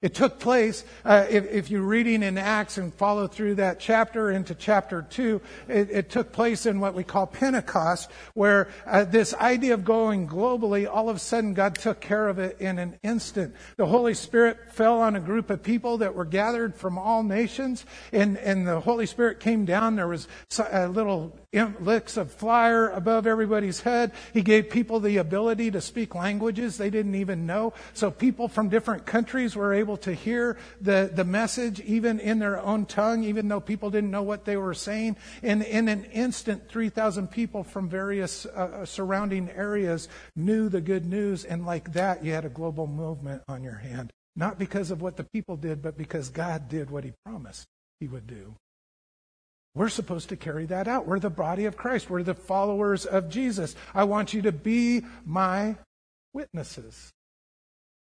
It 0.00 0.14
took 0.14 0.38
place, 0.38 0.84
uh, 1.04 1.26
if, 1.28 1.44
if, 1.50 1.70
you're 1.70 1.82
reading 1.82 2.22
in 2.22 2.38
Acts 2.38 2.78
and 2.78 2.94
follow 2.94 3.26
through 3.26 3.56
that 3.56 3.80
chapter 3.80 4.30
into 4.30 4.54
chapter 4.54 5.02
2, 5.02 5.40
it, 5.66 5.90
it 5.90 6.08
took 6.08 6.30
place 6.30 6.66
in 6.66 6.78
what 6.78 6.94
we 6.94 7.02
call 7.02 7.26
Pentecost, 7.26 8.08
where 8.34 8.68
uh, 8.86 9.02
this 9.02 9.34
idea 9.34 9.74
of 9.74 9.84
going 9.84 10.28
globally, 10.28 10.88
all 10.88 11.08
of 11.08 11.16
a 11.16 11.18
sudden 11.18 11.52
God 11.52 11.74
took 11.74 12.00
care 12.00 12.28
of 12.28 12.38
it 12.38 12.60
in 12.60 12.78
an 12.78 12.96
instant. 13.02 13.56
The 13.76 13.86
Holy 13.86 14.14
Spirit 14.14 14.70
fell 14.70 15.00
on 15.00 15.16
a 15.16 15.20
group 15.20 15.50
of 15.50 15.64
people 15.64 15.98
that 15.98 16.14
were 16.14 16.24
gathered 16.24 16.76
from 16.76 16.96
all 16.96 17.24
nations, 17.24 17.84
and, 18.12 18.38
and 18.38 18.68
the 18.68 18.78
Holy 18.78 19.06
Spirit 19.06 19.40
came 19.40 19.64
down. 19.64 19.96
There 19.96 20.06
was 20.06 20.28
a 20.70 20.86
little 20.86 21.36
licks 21.52 22.18
of 22.18 22.30
fire 22.30 22.90
above 22.90 23.26
everybody's 23.26 23.80
head. 23.80 24.12
He 24.34 24.42
gave 24.42 24.68
people 24.68 25.00
the 25.00 25.16
ability 25.16 25.70
to 25.70 25.80
speak 25.80 26.14
languages 26.14 26.76
they 26.76 26.90
didn't 26.90 27.14
even 27.14 27.46
know. 27.46 27.72
So 27.94 28.10
people 28.10 28.48
from 28.48 28.68
different 28.68 29.06
countries 29.06 29.56
were 29.56 29.72
able 29.72 29.96
to 29.98 30.12
hear 30.12 30.58
the, 30.80 31.10
the 31.12 31.24
message 31.24 31.80
even 31.80 32.20
in 32.20 32.38
their 32.38 32.60
own 32.60 32.84
tongue, 32.84 33.24
even 33.24 33.48
though 33.48 33.60
people 33.60 33.88
didn't 33.90 34.10
know 34.10 34.22
what 34.22 34.44
they 34.44 34.58
were 34.58 34.74
saying. 34.74 35.16
And 35.42 35.62
in 35.62 35.88
an 35.88 36.04
instant, 36.04 36.68
3,000 36.68 37.28
people 37.28 37.64
from 37.64 37.88
various 37.88 38.44
uh, 38.44 38.48
uh, 38.48 38.84
surrounding 38.84 39.48
areas 39.50 40.08
knew 40.36 40.68
the 40.68 40.82
good 40.82 41.06
news. 41.06 41.44
And 41.44 41.64
like 41.64 41.94
that, 41.94 42.22
you 42.22 42.32
had 42.32 42.44
a 42.44 42.50
global 42.50 42.86
movement 42.86 43.42
on 43.48 43.62
your 43.62 43.76
hand. 43.76 44.10
Not 44.36 44.58
because 44.58 44.90
of 44.90 45.00
what 45.00 45.16
the 45.16 45.24
people 45.24 45.56
did, 45.56 45.80
but 45.80 45.96
because 45.96 46.28
God 46.28 46.68
did 46.68 46.90
what 46.90 47.04
he 47.04 47.12
promised 47.24 47.66
he 48.00 48.06
would 48.06 48.26
do. 48.26 48.54
We're 49.78 49.88
supposed 49.90 50.30
to 50.30 50.36
carry 50.36 50.66
that 50.66 50.88
out. 50.88 51.06
We're 51.06 51.20
the 51.20 51.30
body 51.30 51.66
of 51.66 51.76
Christ. 51.76 52.10
We're 52.10 52.24
the 52.24 52.34
followers 52.34 53.06
of 53.06 53.30
Jesus. 53.30 53.76
I 53.94 54.02
want 54.02 54.34
you 54.34 54.42
to 54.42 54.50
be 54.50 55.02
my 55.24 55.76
witnesses. 56.32 57.12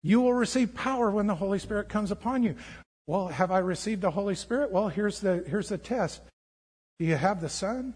You 0.02 0.22
will 0.22 0.32
receive 0.32 0.74
power 0.74 1.10
when 1.10 1.26
the 1.26 1.34
Holy 1.34 1.58
Spirit 1.58 1.90
comes 1.90 2.10
upon 2.10 2.44
you. 2.44 2.54
Well, 3.06 3.28
have 3.28 3.50
I 3.50 3.58
received 3.58 4.00
the 4.00 4.10
Holy 4.10 4.36
Spirit? 4.36 4.70
Well, 4.70 4.88
here's 4.88 5.20
the, 5.20 5.44
here's 5.46 5.68
the 5.68 5.76
test. 5.76 6.22
Do 6.98 7.04
you 7.04 7.16
have 7.16 7.42
the 7.42 7.50
Son? 7.50 7.92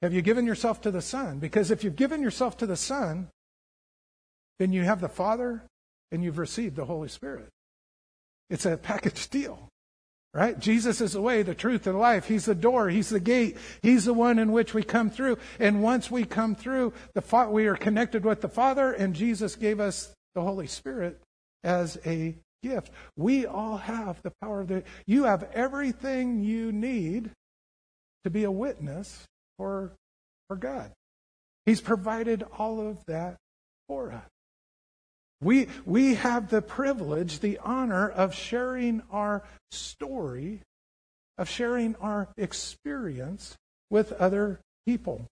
Have 0.00 0.14
you 0.14 0.22
given 0.22 0.46
yourself 0.46 0.80
to 0.80 0.90
the 0.90 1.02
Son? 1.02 1.38
Because 1.38 1.70
if 1.70 1.84
you've 1.84 1.94
given 1.94 2.22
yourself 2.22 2.56
to 2.56 2.66
the 2.66 2.74
Son, 2.74 3.28
then 4.58 4.72
you 4.72 4.82
have 4.84 5.02
the 5.02 5.10
Father 5.10 5.62
and 6.10 6.24
you've 6.24 6.38
received 6.38 6.76
the 6.76 6.86
Holy 6.86 7.08
Spirit. 7.08 7.50
It's 8.48 8.64
a 8.64 8.78
package 8.78 9.28
deal. 9.28 9.68
Right? 10.36 10.58
Jesus 10.58 11.00
is 11.00 11.14
the 11.14 11.22
way, 11.22 11.42
the 11.42 11.54
truth, 11.54 11.86
and 11.86 11.98
life. 11.98 12.26
He's 12.28 12.44
the 12.44 12.54
door. 12.54 12.90
He's 12.90 13.08
the 13.08 13.20
gate. 13.20 13.56
He's 13.80 14.04
the 14.04 14.12
one 14.12 14.38
in 14.38 14.52
which 14.52 14.74
we 14.74 14.82
come 14.82 15.08
through. 15.08 15.38
And 15.58 15.82
once 15.82 16.10
we 16.10 16.26
come 16.26 16.54
through, 16.54 16.92
the 17.14 17.22
fa- 17.22 17.48
we 17.50 17.68
are 17.68 17.74
connected 17.74 18.22
with 18.22 18.42
the 18.42 18.48
Father, 18.48 18.92
and 18.92 19.14
Jesus 19.14 19.56
gave 19.56 19.80
us 19.80 20.12
the 20.34 20.42
Holy 20.42 20.66
Spirit 20.66 21.22
as 21.64 21.98
a 22.04 22.36
gift. 22.62 22.90
We 23.16 23.46
all 23.46 23.78
have 23.78 24.20
the 24.22 24.32
power 24.42 24.60
of 24.60 24.68
the. 24.68 24.84
You 25.06 25.24
have 25.24 25.48
everything 25.54 26.44
you 26.44 26.70
need 26.70 27.30
to 28.24 28.30
be 28.30 28.44
a 28.44 28.50
witness 28.50 29.24
for, 29.56 29.92
for 30.48 30.56
God. 30.56 30.92
He's 31.64 31.80
provided 31.80 32.44
all 32.58 32.86
of 32.86 33.02
that 33.06 33.36
for 33.88 34.12
us. 34.12 34.35
We, 35.40 35.68
we 35.84 36.14
have 36.14 36.48
the 36.48 36.62
privilege, 36.62 37.40
the 37.40 37.58
honor 37.58 38.08
of 38.08 38.34
sharing 38.34 39.02
our 39.10 39.42
story, 39.70 40.62
of 41.36 41.48
sharing 41.48 41.94
our 41.96 42.28
experience 42.36 43.56
with 43.90 44.12
other 44.12 44.60
people. 44.86 45.26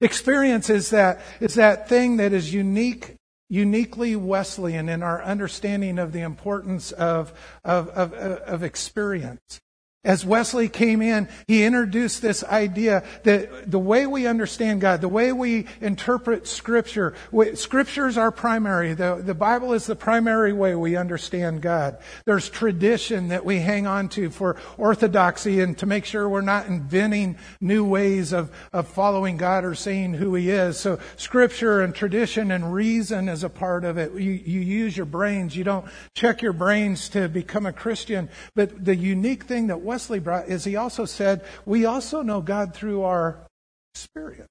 Experience 0.00 0.68
is 0.68 0.90
that, 0.90 1.20
is 1.40 1.54
that 1.54 1.88
thing 1.88 2.16
that 2.16 2.32
is 2.32 2.52
unique, 2.52 3.14
uniquely 3.48 4.14
Wesleyan 4.16 4.88
in 4.88 5.02
our 5.02 5.22
understanding 5.22 5.98
of 5.98 6.12
the 6.12 6.20
importance 6.20 6.92
of, 6.92 7.32
of, 7.64 7.88
of, 7.90 8.12
of 8.12 8.62
experience. 8.62 9.60
As 10.04 10.26
Wesley 10.26 10.68
came 10.68 11.00
in, 11.00 11.28
he 11.46 11.62
introduced 11.62 12.22
this 12.22 12.42
idea 12.42 13.04
that 13.22 13.70
the 13.70 13.78
way 13.78 14.04
we 14.04 14.26
understand 14.26 14.80
God, 14.80 15.00
the 15.00 15.06
way 15.06 15.30
we 15.30 15.66
interpret 15.80 16.48
Scripture, 16.48 17.14
Scripture 17.54 18.08
is 18.08 18.18
our 18.18 18.32
primary. 18.32 18.94
The, 18.94 19.22
the 19.24 19.32
Bible 19.32 19.74
is 19.74 19.86
the 19.86 19.94
primary 19.94 20.52
way 20.52 20.74
we 20.74 20.96
understand 20.96 21.62
God. 21.62 21.98
There's 22.24 22.48
tradition 22.48 23.28
that 23.28 23.44
we 23.44 23.60
hang 23.60 23.86
on 23.86 24.08
to 24.10 24.30
for 24.30 24.56
orthodoxy 24.76 25.60
and 25.60 25.78
to 25.78 25.86
make 25.86 26.04
sure 26.04 26.28
we're 26.28 26.40
not 26.40 26.66
inventing 26.66 27.38
new 27.60 27.84
ways 27.84 28.32
of, 28.32 28.50
of 28.72 28.88
following 28.88 29.36
God 29.36 29.64
or 29.64 29.76
saying 29.76 30.14
who 30.14 30.34
He 30.34 30.50
is. 30.50 30.80
So 30.80 30.98
Scripture 31.14 31.80
and 31.80 31.94
tradition 31.94 32.50
and 32.50 32.74
reason 32.74 33.28
is 33.28 33.44
a 33.44 33.48
part 33.48 33.84
of 33.84 33.98
it. 33.98 34.12
You, 34.14 34.32
you 34.32 34.60
use 34.62 34.96
your 34.96 35.06
brains. 35.06 35.56
You 35.56 35.62
don't 35.62 35.86
check 36.12 36.42
your 36.42 36.54
brains 36.54 37.08
to 37.10 37.28
become 37.28 37.66
a 37.66 37.72
Christian. 37.72 38.28
But 38.56 38.84
the 38.84 38.96
unique 38.96 39.44
thing 39.44 39.68
that 39.68 39.80
Wesley 39.92 40.20
brought 40.20 40.48
is 40.48 40.64
he 40.64 40.74
also 40.74 41.04
said, 41.04 41.44
we 41.66 41.84
also 41.84 42.22
know 42.22 42.40
God 42.40 42.74
through 42.74 43.02
our 43.02 43.46
experience. 43.94 44.48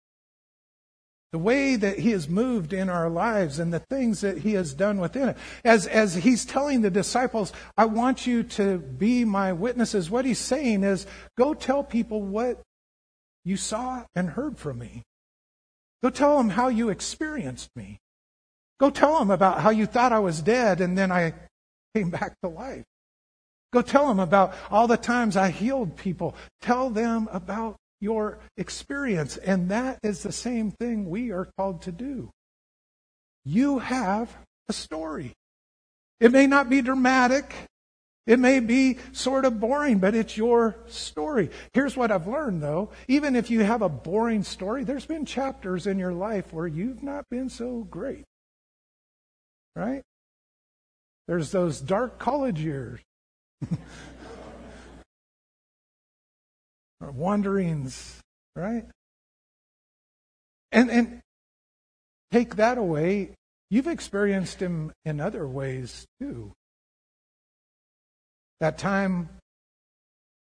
The 1.32 1.40
way 1.40 1.76
that 1.78 1.98
he 1.98 2.12
has 2.12 2.30
moved 2.30 2.74
in 2.74 2.90
our 2.90 3.10
lives 3.10 3.58
and 3.58 3.74
the 3.74 3.80
things 3.80 4.22
that 4.22 4.38
he 4.38 4.54
has 4.54 4.76
done 4.76 5.00
within 5.00 5.30
it. 5.30 5.38
As, 5.66 5.88
as 5.88 6.14
he's 6.14 6.46
telling 6.46 6.82
the 6.82 6.92
disciples, 6.92 7.54
I 7.76 7.86
want 7.86 8.28
you 8.28 8.44
to 8.44 8.78
be 8.78 9.26
my 9.26 9.52
witnesses. 9.52 10.12
What 10.12 10.26
he's 10.26 10.38
saying 10.38 10.84
is, 10.84 11.08
go 11.40 11.56
tell 11.56 11.84
people 11.84 12.22
what 12.22 12.62
you 13.44 13.58
saw 13.58 14.04
and 14.14 14.30
heard 14.30 14.60
from 14.60 14.78
me. 14.78 15.02
Go 16.04 16.12
tell 16.12 16.38
them 16.38 16.50
how 16.50 16.68
you 16.68 16.90
experienced 16.90 17.72
me. 17.76 17.98
Go 18.80 18.92
tell 18.92 19.18
them 19.18 19.32
about 19.32 19.62
how 19.62 19.72
you 19.72 19.88
thought 19.88 20.14
I 20.14 20.20
was 20.20 20.44
dead 20.44 20.82
and 20.82 20.96
then 20.96 21.12
I 21.12 21.34
came 21.96 22.12
back 22.12 22.36
to 22.44 22.50
life. 22.50 22.86
Go 23.72 23.82
tell 23.82 24.08
them 24.08 24.20
about 24.20 24.54
all 24.70 24.88
the 24.88 24.98
times 24.98 25.38
I 25.38 25.50
healed 25.50 25.96
people. 25.96 26.36
Tell 26.62 26.90
them 26.90 27.30
about 27.32 27.78
your 28.02 28.40
experience. 28.58 29.38
And 29.38 29.70
that 29.70 30.00
is 30.04 30.24
the 30.24 30.32
same 30.32 30.72
thing 30.72 31.10
we 31.10 31.32
are 31.32 31.48
called 31.58 31.84
to 31.84 31.92
do. 31.92 32.32
You 33.46 33.80
have 33.80 34.36
a 34.68 34.74
story. 34.74 35.34
It 36.20 36.32
may 36.32 36.48
not 36.48 36.70
be 36.70 36.82
dramatic. 36.82 37.56
It 38.28 38.40
may 38.40 38.60
be 38.60 39.00
sort 39.14 39.46
of 39.46 39.60
boring, 39.60 40.00
but 40.00 40.14
it's 40.14 40.38
your 40.38 40.76
story. 40.88 41.50
Here's 41.74 41.98
what 41.98 42.12
I've 42.12 42.28
learned 42.28 42.62
though. 42.62 42.92
Even 43.08 43.36
if 43.36 43.50
you 43.50 43.62
have 43.62 43.82
a 43.82 43.90
boring 43.90 44.44
story, 44.44 44.84
there's 44.84 45.06
been 45.06 45.26
chapters 45.26 45.88
in 45.88 45.98
your 45.98 46.14
life 46.14 46.54
where 46.54 46.68
you've 46.68 47.02
not 47.02 47.26
been 47.30 47.50
so 47.50 47.88
great. 47.90 48.26
Right? 49.76 50.04
There's 51.28 51.52
those 51.52 51.80
dark 51.80 52.20
college 52.20 52.60
years 52.60 53.00
wanderings, 57.14 58.20
right? 58.56 58.86
And 60.72 60.90
and 60.90 61.22
take 62.32 62.56
that 62.56 62.78
away, 62.78 63.32
you've 63.70 63.88
experienced 63.88 64.60
him 64.60 64.92
in 65.06 65.20
other 65.20 65.48
ways 65.48 66.06
too. 66.20 66.54
That 68.60 68.78
time 68.78 69.30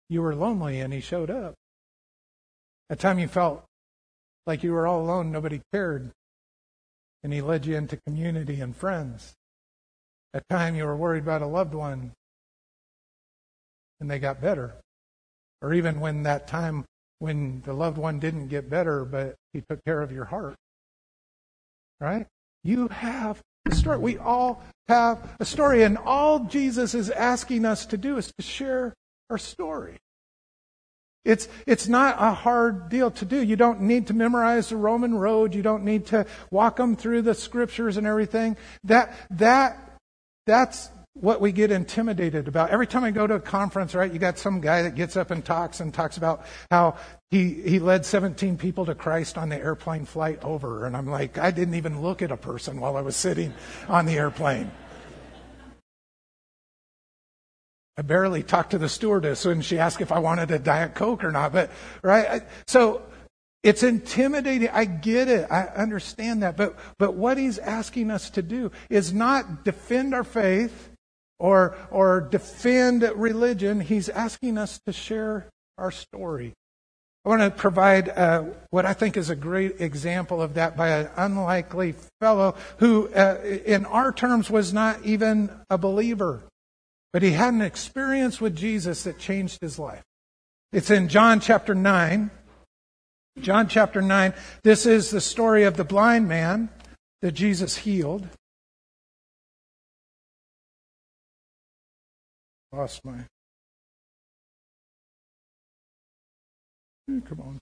you 0.09 0.23
were 0.23 0.35
lonely 0.35 0.81
and 0.81 0.93
he 0.93 1.01
showed 1.01 1.31
up. 1.31 1.55
That 2.89 2.99
time 2.99 3.19
you 3.19 3.29
felt 3.29 3.65
like 4.47 4.63
you 4.63 4.73
were 4.73 4.87
all 4.87 5.01
alone, 5.01 5.31
nobody 5.31 5.61
cared, 5.73 6.11
and 7.23 7.33
he 7.33 7.41
led 7.41 7.67
you 7.67 7.77
into 7.77 7.99
community 8.07 8.61
and 8.61 8.77
friends. 8.77 9.35
That 10.33 10.49
time 10.49 10.75
you 10.75 10.85
were 10.85 10.97
worried 10.97 11.23
about 11.23 11.43
a 11.43 11.47
loved 11.47 11.75
one 11.75 12.13
and 14.01 14.11
they 14.11 14.19
got 14.19 14.41
better. 14.41 14.75
Or 15.63 15.75
even 15.75 16.01
when 16.01 16.23
that 16.25 16.49
time 16.49 16.85
when 17.19 17.63
the 17.67 17.75
loved 17.75 17.99
one 17.99 18.19
didn't 18.19 18.49
get 18.49 18.71
better, 18.71 19.05
but 19.05 19.37
he 19.53 19.63
took 19.69 19.85
care 19.85 20.01
of 20.03 20.11
your 20.11 20.25
heart. 20.25 20.57
Right? 22.01 22.27
You 22.65 22.89
have 22.89 23.41
a 23.71 23.75
story. 23.75 23.99
We 23.99 24.19
all 24.19 24.63
have 24.89 25.37
a 25.39 25.45
story. 25.45 25.83
And 25.83 25.99
all 25.99 26.41
Jesus 26.41 26.95
is 26.95 27.11
asking 27.11 27.67
us 27.67 27.87
to 27.87 27.99
do 27.99 28.17
is 28.17 28.33
to 28.39 28.43
share 28.43 28.95
our 29.29 29.39
story. 29.39 29.99
It's, 31.27 31.49
it's 31.67 31.87
not 31.87 32.17
a 32.19 32.33
hard 32.33 32.89
deal 32.89 33.11
to 33.11 33.27
do. 33.27 33.43
You 33.43 33.57
don't 33.57 33.83
need 33.83 34.07
to 34.07 34.15
memorize 34.15 34.71
the 34.71 34.77
Roman 34.77 35.15
road. 35.15 35.55
You 35.55 35.61
don't 35.61 35.85
need 35.85 36.07
to 36.07 36.27
walk 36.51 36.77
them 36.77 36.97
through 36.97 37.23
the 37.23 37.35
scriptures 37.35 37.99
and 37.99 38.07
everything. 38.07 38.57
That, 38.85 39.15
that, 39.33 39.99
that's 40.47 40.89
what 41.21 41.41
we 41.41 41.53
get 41.53 41.71
intimidated 41.71 42.49
about. 42.49 42.71
Every 42.71 42.87
time 42.87 43.05
I 43.05 43.11
go 43.11 43.27
to 43.27 43.35
a 43.35 43.41
conference, 43.41 43.95
right, 43.95 44.11
you 44.11 44.19
got 44.19 44.39
some 44.39 44.61
guy 44.61 44.83
that 44.83 44.95
gets 44.95 45.17
up 45.17 45.31
and 45.31 45.45
talks 45.45 45.81
and 45.81 45.93
talks 45.93 46.17
about 46.17 46.47
how 46.71 46.97
he, 47.31 47.55
he 47.55 47.79
led 47.79 48.07
17 48.07 48.57
people 48.57 48.87
to 48.87 48.95
Christ 48.95 49.37
on 49.37 49.51
the 49.51 49.57
airplane 49.57 50.07
flight 50.07 50.43
over. 50.43 50.87
And 50.87 50.97
I'm 50.97 51.07
like, 51.07 51.39
I 51.39 51.51
didn't 51.51 51.75
even 51.75 52.01
look 52.01 52.23
at 52.23 52.31
a 52.31 52.37
person 52.37 52.81
while 52.81 52.97
I 52.97 53.03
was 53.03 53.17
sitting 53.17 53.53
on 53.89 54.07
the 54.07 54.15
airplane. 54.15 54.71
I 57.99 58.03
barely 58.03 58.43
talked 58.43 58.71
to 58.71 58.79
the 58.79 58.89
stewardess 58.89 59.45
when 59.45 59.61
she 59.61 59.79
asked 59.79 60.01
if 60.01 60.11
I 60.11 60.21
wanted 60.21 60.51
a 60.51 60.59
Diet 60.59 60.95
Coke 60.95 61.23
or 61.23 61.31
not. 61.31 61.53
But, 61.53 61.71
right? 62.03 62.45
So 62.67 63.03
it's 63.63 63.83
intimidating. 63.83 64.71
I 64.71 64.87
get 64.87 65.29
it. 65.29 65.51
I 65.51 65.65
understand 65.65 66.43
that. 66.43 66.57
But, 66.57 66.79
but 66.97 67.13
what 67.13 67.37
he's 67.37 67.59
asking 67.59 68.11
us 68.11 68.31
to 68.31 68.43
do 68.43 68.73
is 68.89 69.13
not 69.13 69.65
defend 69.65 70.15
our 70.15 70.25
faith 70.25 70.90
or, 71.41 71.77
or 71.91 72.21
defend 72.21 73.03
religion. 73.17 73.81
He's 73.81 74.09
asking 74.09 74.59
us 74.59 74.79
to 74.87 74.93
share 74.93 75.47
our 75.77 75.91
story. 75.91 76.53
I 77.25 77.29
want 77.29 77.43
to 77.43 77.51
provide 77.51 78.09
uh, 78.09 78.45
what 78.71 78.87
I 78.87 78.93
think 78.93 79.17
is 79.17 79.29
a 79.29 79.37
great 79.37 79.81
example 79.81 80.41
of 80.41 80.55
that 80.55 80.77
by 80.77 80.89
an 80.89 81.11
unlikely 81.17 81.95
fellow 82.21 82.55
who, 82.79 83.09
uh, 83.09 83.41
in 83.43 83.85
our 83.87 84.13
terms, 84.13 84.51
was 84.51 84.73
not 84.73 85.05
even 85.05 85.51
a 85.69 85.77
believer. 85.77 86.43
But 87.13 87.23
he 87.23 87.33
had 87.33 87.53
an 87.53 87.63
experience 87.63 88.41
with 88.41 88.57
Jesus 88.57 89.03
that 89.05 89.19
changed 89.19 89.59
his 89.61 89.79
life. 89.79 90.05
It's 90.73 90.91
in 90.91 91.09
John 91.09 91.41
chapter 91.41 91.75
9. 91.75 92.31
John 93.41 93.69
chapter 93.69 94.01
9. 94.01 94.33
This 94.63 94.87
is 94.87 95.11
the 95.11 95.21
story 95.21 95.65
of 95.65 95.77
the 95.77 95.85
blind 95.85 96.29
man 96.29 96.69
that 97.23 97.33
Jesus 97.33 97.79
healed. 97.79 98.29
Lost 102.73 103.05
my. 103.05 103.25
Hmm, 107.09 107.19
come 107.21 107.41
on. 107.41 107.59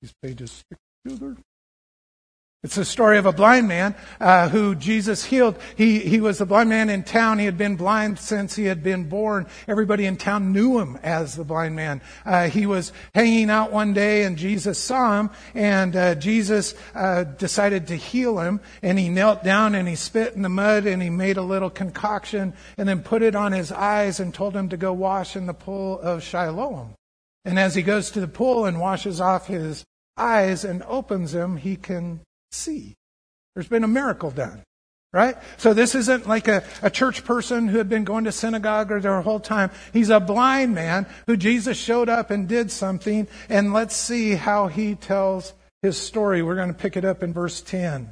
These 0.00 0.14
pages 0.22 0.50
stick 0.50 0.78
together. 1.04 1.36
It's 2.64 2.76
the 2.76 2.84
story 2.84 3.18
of 3.18 3.26
a 3.26 3.32
blind 3.32 3.66
man 3.66 3.96
uh, 4.20 4.48
who 4.48 4.76
Jesus 4.76 5.24
healed. 5.24 5.58
He, 5.76 5.98
he 5.98 6.20
was 6.20 6.40
a 6.40 6.46
blind 6.46 6.68
man 6.68 6.90
in 6.90 7.02
town. 7.02 7.40
He 7.40 7.44
had 7.44 7.58
been 7.58 7.74
blind 7.74 8.20
since 8.20 8.54
he 8.54 8.66
had 8.66 8.84
been 8.84 9.08
born. 9.08 9.48
Everybody 9.66 10.06
in 10.06 10.16
town 10.16 10.52
knew 10.52 10.78
him 10.78 10.96
as 11.02 11.34
the 11.34 11.42
blind 11.42 11.74
man. 11.74 12.00
Uh, 12.24 12.48
he 12.48 12.66
was 12.66 12.92
hanging 13.16 13.50
out 13.50 13.72
one 13.72 13.94
day 13.94 14.22
and 14.22 14.38
Jesus 14.38 14.78
saw 14.78 15.18
him 15.18 15.30
and 15.56 15.96
uh, 15.96 16.14
Jesus 16.14 16.76
uh, 16.94 17.24
decided 17.24 17.88
to 17.88 17.96
heal 17.96 18.38
him 18.38 18.60
and 18.80 18.96
he 18.96 19.08
knelt 19.08 19.42
down 19.42 19.74
and 19.74 19.88
he 19.88 19.96
spit 19.96 20.34
in 20.34 20.42
the 20.42 20.48
mud 20.48 20.86
and 20.86 21.02
he 21.02 21.10
made 21.10 21.38
a 21.38 21.42
little 21.42 21.70
concoction 21.70 22.52
and 22.78 22.88
then 22.88 23.02
put 23.02 23.22
it 23.22 23.34
on 23.34 23.50
his 23.50 23.72
eyes 23.72 24.20
and 24.20 24.32
told 24.32 24.54
him 24.54 24.68
to 24.68 24.76
go 24.76 24.92
wash 24.92 25.34
in 25.34 25.46
the 25.46 25.52
pool 25.52 25.98
of 25.98 26.22
Siloam. 26.22 26.94
And 27.44 27.58
as 27.58 27.74
he 27.74 27.82
goes 27.82 28.12
to 28.12 28.20
the 28.20 28.28
pool 28.28 28.66
and 28.66 28.78
washes 28.78 29.20
off 29.20 29.48
his 29.48 29.82
eyes 30.16 30.64
and 30.64 30.84
opens 30.84 31.32
them, 31.32 31.56
he 31.56 31.74
can 31.74 32.20
see. 32.54 32.94
There's 33.54 33.68
been 33.68 33.84
a 33.84 33.88
miracle 33.88 34.30
done. 34.30 34.62
Right? 35.12 35.36
So 35.58 35.74
this 35.74 35.94
isn't 35.94 36.26
like 36.26 36.48
a, 36.48 36.64
a 36.80 36.88
church 36.88 37.22
person 37.24 37.68
who 37.68 37.76
had 37.76 37.90
been 37.90 38.04
going 38.04 38.24
to 38.24 38.32
synagogue 38.32 38.90
or 38.90 38.98
their 38.98 39.20
whole 39.20 39.40
time. 39.40 39.70
He's 39.92 40.08
a 40.08 40.20
blind 40.20 40.74
man 40.74 41.06
who 41.26 41.36
Jesus 41.36 41.76
showed 41.76 42.08
up 42.08 42.30
and 42.30 42.48
did 42.48 42.70
something. 42.70 43.28
And 43.50 43.74
let's 43.74 43.94
see 43.94 44.32
how 44.36 44.68
he 44.68 44.94
tells 44.94 45.52
his 45.82 45.98
story. 45.98 46.42
We're 46.42 46.54
going 46.54 46.68
to 46.68 46.74
pick 46.74 46.96
it 46.96 47.04
up 47.04 47.22
in 47.22 47.34
verse 47.34 47.60
10. 47.60 48.10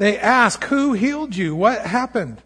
They 0.00 0.18
ask, 0.18 0.64
Who 0.64 0.94
healed 0.94 1.36
you? 1.36 1.54
What 1.54 1.82
happened? 1.82 2.42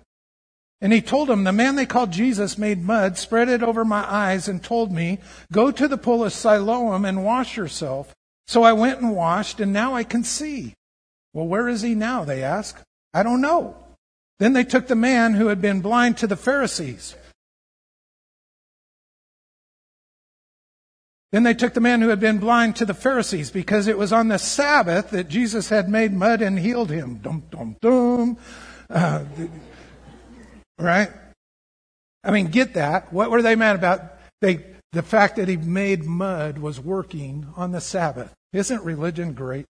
And 0.83 0.93
he 0.93 1.01
told 1.01 1.29
them, 1.29 1.45
The 1.45 1.53
man 1.53 1.77
they 1.77 1.87
called 1.87 2.11
Jesus 2.11 2.59
made 2.59 2.83
mud, 2.83 3.17
spread 3.17 3.49
it 3.49 3.63
over 3.63 3.85
my 3.85 4.05
eyes, 4.11 4.47
and 4.47 4.63
told 4.63 4.93
me, 4.93 5.19
Go 5.51 5.71
to 5.71 5.89
the 5.89 5.99
pool 5.99 6.25
of 6.25 6.33
Siloam 6.33 7.07
and 7.07 7.25
wash 7.25 7.57
yourself. 7.57 8.15
So 8.51 8.65
I 8.65 8.73
went 8.73 9.01
and 9.01 9.15
washed, 9.15 9.61
and 9.61 9.73
now 9.73 9.95
I 9.95 10.03
can 10.03 10.25
see. 10.25 10.75
Well, 11.33 11.47
where 11.47 11.69
is 11.69 11.83
he 11.83 11.95
now? 11.95 12.25
They 12.25 12.43
ask. 12.43 12.83
I 13.15 13.23
don't 13.23 13.41
know. 13.41 13.77
Then 14.41 14.55
they 14.55 14.65
took 14.65 14.89
the 14.89 14.97
man 14.97 15.35
who 15.35 15.47
had 15.47 15.63
been 15.63 15.81
blind 15.81 16.17
to 16.17 16.27
the 16.27 16.35
Pharisees. 16.35 17.15
Then 21.31 21.45
they 21.45 21.55
took 21.55 21.75
the 21.75 21.81
man 21.81 22.01
who 22.01 22.09
had 22.09 22.19
been 22.19 22.39
blind 22.39 22.75
to 22.75 22.85
the 22.85 22.93
Pharisees 22.93 23.53
because 23.53 23.87
it 23.87 23.97
was 23.97 24.13
on 24.13 24.27
the 24.27 24.37
Sabbath 24.37 25.11
that 25.11 25.29
Jesus 25.29 25.69
had 25.69 25.89
made 25.89 26.13
mud 26.13 26.43
and 26.43 26.59
healed 26.59 26.91
him. 26.91 27.21
Dum, 27.23 27.45
dum, 27.53 27.77
dum. 27.81 28.37
Uh, 28.91 29.27
right? 30.77 31.11
I 32.25 32.33
mean, 32.33 32.49
get 32.49 32.75
that. 32.75 33.13
What 33.13 33.31
were 33.31 33.43
they 33.43 33.55
mad 33.55 33.77
about? 33.77 34.19
They, 34.41 34.65
the 34.91 35.05
fact 35.05 35.37
that 35.37 35.47
he 35.47 35.57
made 35.57 36.03
mud 36.03 36.59
was 36.59 36.81
working 36.81 37.47
on 37.55 37.71
the 37.71 37.81
Sabbath. 37.81 38.35
Isn't 38.53 38.85
religion 38.85 39.33
great? 39.33 39.67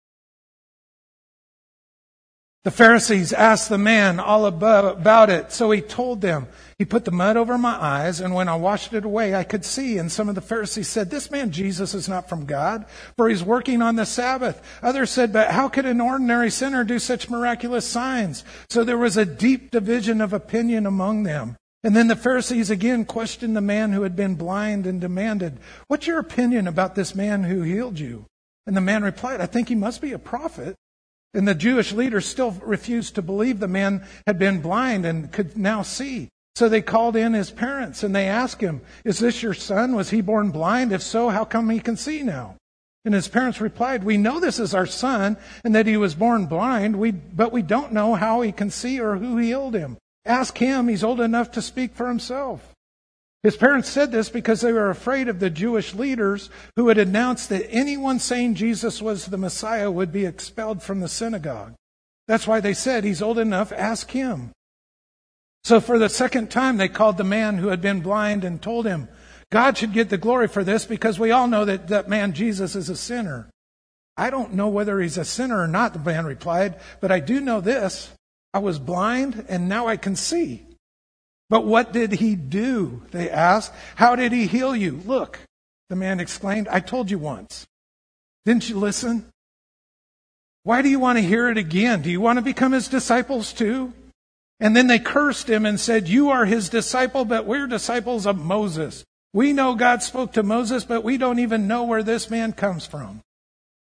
The 2.63 2.71
Pharisees 2.71 3.33
asked 3.33 3.71
the 3.71 3.79
man 3.79 4.21
all 4.21 4.45
about 4.45 5.31
it, 5.31 5.51
so 5.51 5.71
he 5.71 5.81
told 5.81 6.21
them. 6.21 6.47
He 6.77 6.85
put 6.85 7.07
the 7.07 7.11
mud 7.11 7.39
over 7.39 7.57
my 7.57 7.73
eyes, 7.73 8.21
and 8.21 8.35
when 8.35 8.51
I 8.51 8.57
washed 8.57 8.93
it 8.93 9.07
away, 9.07 9.35
I 9.35 9.45
could 9.45 9.65
see. 9.65 9.97
And 9.97 10.13
some 10.13 10.29
of 10.29 10.35
the 10.35 10.43
Pharisees 10.43 10.87
said, 10.87 11.09
This 11.09 11.31
man 11.31 11.53
Jesus 11.53 11.95
is 11.95 12.07
not 12.07 12.29
from 12.29 12.45
God, 12.45 12.85
for 13.17 13.31
he's 13.31 13.43
working 13.43 13.81
on 13.81 13.97
the 13.97 14.05
Sabbath. 14.05 14.63
Others 14.83 15.09
said, 15.09 15.33
But 15.33 15.53
how 15.53 15.71
could 15.71 15.87
an 15.87 16.03
ordinary 16.03 16.51
sinner 16.51 16.85
do 16.85 16.99
such 16.99 17.31
miraculous 17.31 17.87
signs? 17.87 18.45
So 18.69 18.85
there 18.85 18.99
was 18.99 19.17
a 19.17 19.25
deep 19.25 19.71
division 19.71 20.21
of 20.21 20.35
opinion 20.35 20.85
among 20.85 21.23
them. 21.23 21.57
And 21.83 21.97
then 21.97 22.09
the 22.09 22.17
Pharisees 22.17 22.69
again 22.69 23.07
questioned 23.07 23.57
the 23.57 23.63
man 23.63 23.93
who 23.93 24.03
had 24.03 24.15
been 24.15 24.35
blind 24.35 24.87
and 24.87 25.01
demanded, 25.01 25.61
What's 25.89 26.07
your 26.07 26.19
opinion 26.19 26.69
about 26.69 26.95
this 26.95 27.15
man 27.15 27.45
who 27.45 27.63
healed 27.63 27.99
you? 27.99 28.27
And 28.67 28.77
the 28.77 28.81
man 28.81 29.03
replied, 29.03 29.41
I 29.41 29.47
think 29.47 29.69
he 29.69 29.75
must 29.75 30.01
be 30.01 30.13
a 30.13 30.19
prophet. 30.19 30.77
And 31.33 31.47
the 31.47 31.55
Jewish 31.55 31.93
leaders 31.93 32.27
still 32.27 32.53
refused 32.63 33.15
to 33.15 33.23
believe 33.23 33.61
the 33.61 33.69
man 33.69 34.05
had 34.27 34.39
been 34.39 34.61
blind 34.61 35.07
and 35.07 35.31
could 35.31 35.57
now 35.57 35.83
see. 35.83 36.29
So 36.57 36.69
they 36.69 36.83
called 36.83 37.17
in 37.17 37.33
his 37.33 37.51
parents 37.51 38.03
and 38.03 38.15
they 38.15 38.27
asked 38.27 38.61
him, 38.61 38.81
Is 39.05 39.19
this 39.19 39.43
your 39.43 39.55
son? 39.55 39.95
Was 39.95 40.11
he 40.11 40.21
born 40.21 40.51
blind? 40.51 40.93
If 40.93 41.03
so, 41.03 41.29
how 41.29 41.45
come 41.45 41.71
he 41.71 41.81
can 41.81 41.97
see 41.97 42.23
now? 42.23 42.57
And 43.05 43.15
his 43.15 43.29
parents 43.29 43.61
replied, 43.61 44.05
We 44.05 44.19
know 44.19 44.41
this 44.41 44.59
is 44.59 44.75
our 44.75 44.87
son 44.87 45.37
and 45.65 45.75
that 45.75 45.87
he 45.87 45.97
was 45.97 46.15
born 46.15 46.47
blind, 46.47 46.97
we, 46.97 47.13
but 47.13 47.53
we 47.53 47.63
don't 47.63 47.93
know 47.93 48.15
how 48.15 48.43
he 48.43 48.53
can 48.53 48.71
see 48.71 49.01
or 49.01 49.17
who 49.17 49.39
healed 49.39 49.75
him. 49.75 49.97
Ask 50.27 50.59
him, 50.59 50.89
he's 50.89 51.05
old 51.05 51.21
enough 51.21 51.53
to 51.53 51.63
speak 51.63 51.95
for 51.95 52.09
himself. 52.09 52.70
His 53.43 53.57
parents 53.57 53.89
said 53.89 54.13
this 54.13 54.29
because 54.29 54.61
they 54.61 54.73
were 54.73 54.91
afraid 54.91 55.29
of 55.29 55.41
the 55.41 55.49
Jewish 55.49 55.95
leaders 55.95 56.51
who 56.77 56.89
had 56.89 56.99
announced 56.99 57.49
that 57.49 57.71
anyone 57.71 58.19
saying 58.19 58.57
Jesus 58.57 59.01
was 59.01 59.27
the 59.27 59.39
Messiah 59.39 59.91
would 59.91 60.13
be 60.13 60.27
expelled 60.27 60.83
from 60.83 61.01
the 61.01 61.09
synagogue. 61.09 61.75
That's 62.29 62.47
why 62.47 62.61
they 62.61 62.75
said, 62.75 63.03
He's 63.03 63.23
old 63.23 63.39
enough, 63.39 63.73
ask 63.73 64.11
him. 64.11 64.53
So 65.65 65.81
for 65.81 65.99
the 65.99 66.09
second 66.09 66.51
time, 66.51 66.77
they 66.77 66.89
called 66.89 67.17
the 67.17 67.25
man 67.25 67.59
who 67.59 67.69
had 67.69 67.81
been 67.81 68.01
blind 68.01 68.45
and 68.45 68.61
told 68.61 68.87
him, 68.87 69.09
God 69.51 69.77
should 69.77 69.93
get 69.93 70.11
the 70.11 70.19
glory 70.19 70.47
for 70.47 70.63
this 70.63 70.85
because 70.85 71.19
we 71.19 71.33
all 71.33 71.49
know 71.49 71.65
that 71.65 71.89
that 71.89 72.09
man 72.09 72.33
Jesus 72.33 72.77
is 72.77 72.89
a 72.89 72.97
sinner. 72.97 73.51
I 74.17 74.31
don't 74.31 74.55
know 74.55 74.69
whether 74.69 75.01
he's 75.01 75.19
a 75.19 75.25
sinner 75.25 75.61
or 75.61 75.67
not, 75.67 75.93
the 75.93 75.99
man 75.99 76.27
replied, 76.27 76.79
but 77.01 77.11
I 77.11 77.21
do 77.21 77.41
know 77.41 77.61
this. 77.61 78.11
I 78.53 78.59
was 78.59 78.79
blind 78.79 79.47
and 79.49 79.69
now 79.69 79.87
I 79.87 79.97
can 79.97 80.15
see. 80.15 80.67
But 81.51 81.67
what 81.67 81.93
did 81.93 82.13
he 82.13 82.37
do? 82.37 83.03
They 83.11 83.29
asked. 83.29 83.75
How 83.97 84.17
did 84.17 84.33
he 84.33 84.47
heal 84.47 84.75
you? 84.75 85.03
Look, 85.05 85.41
the 85.91 85.97
man 85.97 86.21
exclaimed, 86.21 86.69
I 86.69 86.81
told 86.81 87.11
you 87.11 87.19
once. 87.19 87.67
Didn't 88.47 88.71
you 88.71 88.79
listen? 88.79 89.27
Why 90.63 90.81
do 90.81 90.89
you 90.89 91.01
want 91.01 91.19
to 91.19 91.23
hear 91.23 91.51
it 91.51 91.59
again? 91.59 92.03
Do 92.03 92.11
you 92.11 92.21
want 92.21 92.39
to 92.39 92.43
become 92.43 92.73
his 92.73 92.89
disciples 92.89 93.53
too? 93.53 93.93
And 94.61 94.77
then 94.77 94.87
they 94.87 94.99
cursed 94.99 95.51
him 95.51 95.67
and 95.67 95.81
said, 95.81 96.09
You 96.09 96.31
are 96.31 96.45
his 96.45 96.69
disciple, 96.69 97.25
but 97.25 97.47
we're 97.47 97.67
disciples 97.67 98.27
of 98.27 98.39
Moses. 98.39 99.05
We 99.33 99.53
know 99.53 99.75
God 99.75 100.03
spoke 100.03 100.33
to 100.35 100.43
Moses, 100.43 100.85
but 100.85 101.03
we 101.03 101.17
don't 101.17 101.39
even 101.39 101.67
know 101.67 101.85
where 101.85 102.03
this 102.03 102.31
man 102.31 102.53
comes 102.53 102.87
from. 102.87 103.23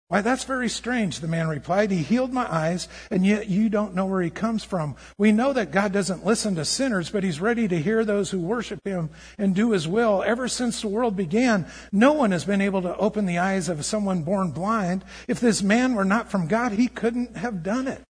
Why, 0.10 0.22
that's 0.22 0.46
very 0.46 0.70
strange, 0.70 1.20
the 1.20 1.28
man 1.28 1.50
replied. 1.50 1.92
He 1.92 1.98
healed 1.98 2.32
my 2.32 2.50
eyes, 2.50 2.88
and 3.12 3.26
yet 3.26 3.50
you 3.50 3.68
don't 3.68 3.94
know 3.94 4.06
where 4.06 4.22
he 4.22 4.30
comes 4.30 4.64
from. 4.64 4.96
We 5.18 5.34
know 5.34 5.52
that 5.52 5.72
God 5.72 5.92
doesn't 5.92 6.26
listen 6.26 6.56
to 6.56 6.64
sinners, 6.64 7.10
but 7.10 7.26
he's 7.26 7.42
ready 7.42 7.68
to 7.68 7.82
hear 7.82 8.06
those 8.06 8.32
who 8.32 8.40
worship 8.40 8.80
him 8.86 9.10
and 9.38 9.54
do 9.54 9.72
his 9.72 9.86
will. 9.86 10.24
Ever 10.26 10.48
since 10.48 10.80
the 10.82 10.88
world 10.88 11.18
began, 11.18 11.66
no 11.92 12.14
one 12.14 12.32
has 12.32 12.46
been 12.46 12.62
able 12.62 12.82
to 12.84 12.96
open 12.96 13.26
the 13.26 13.38
eyes 13.38 13.68
of 13.68 13.84
someone 13.84 14.24
born 14.24 14.52
blind. 14.52 15.04
If 15.28 15.42
this 15.42 15.62
man 15.62 15.94
were 15.94 16.06
not 16.06 16.32
from 16.32 16.48
God, 16.48 16.72
he 16.72 16.88
couldn't 16.88 17.36
have 17.36 17.62
done 17.62 17.90
it. 17.90 18.02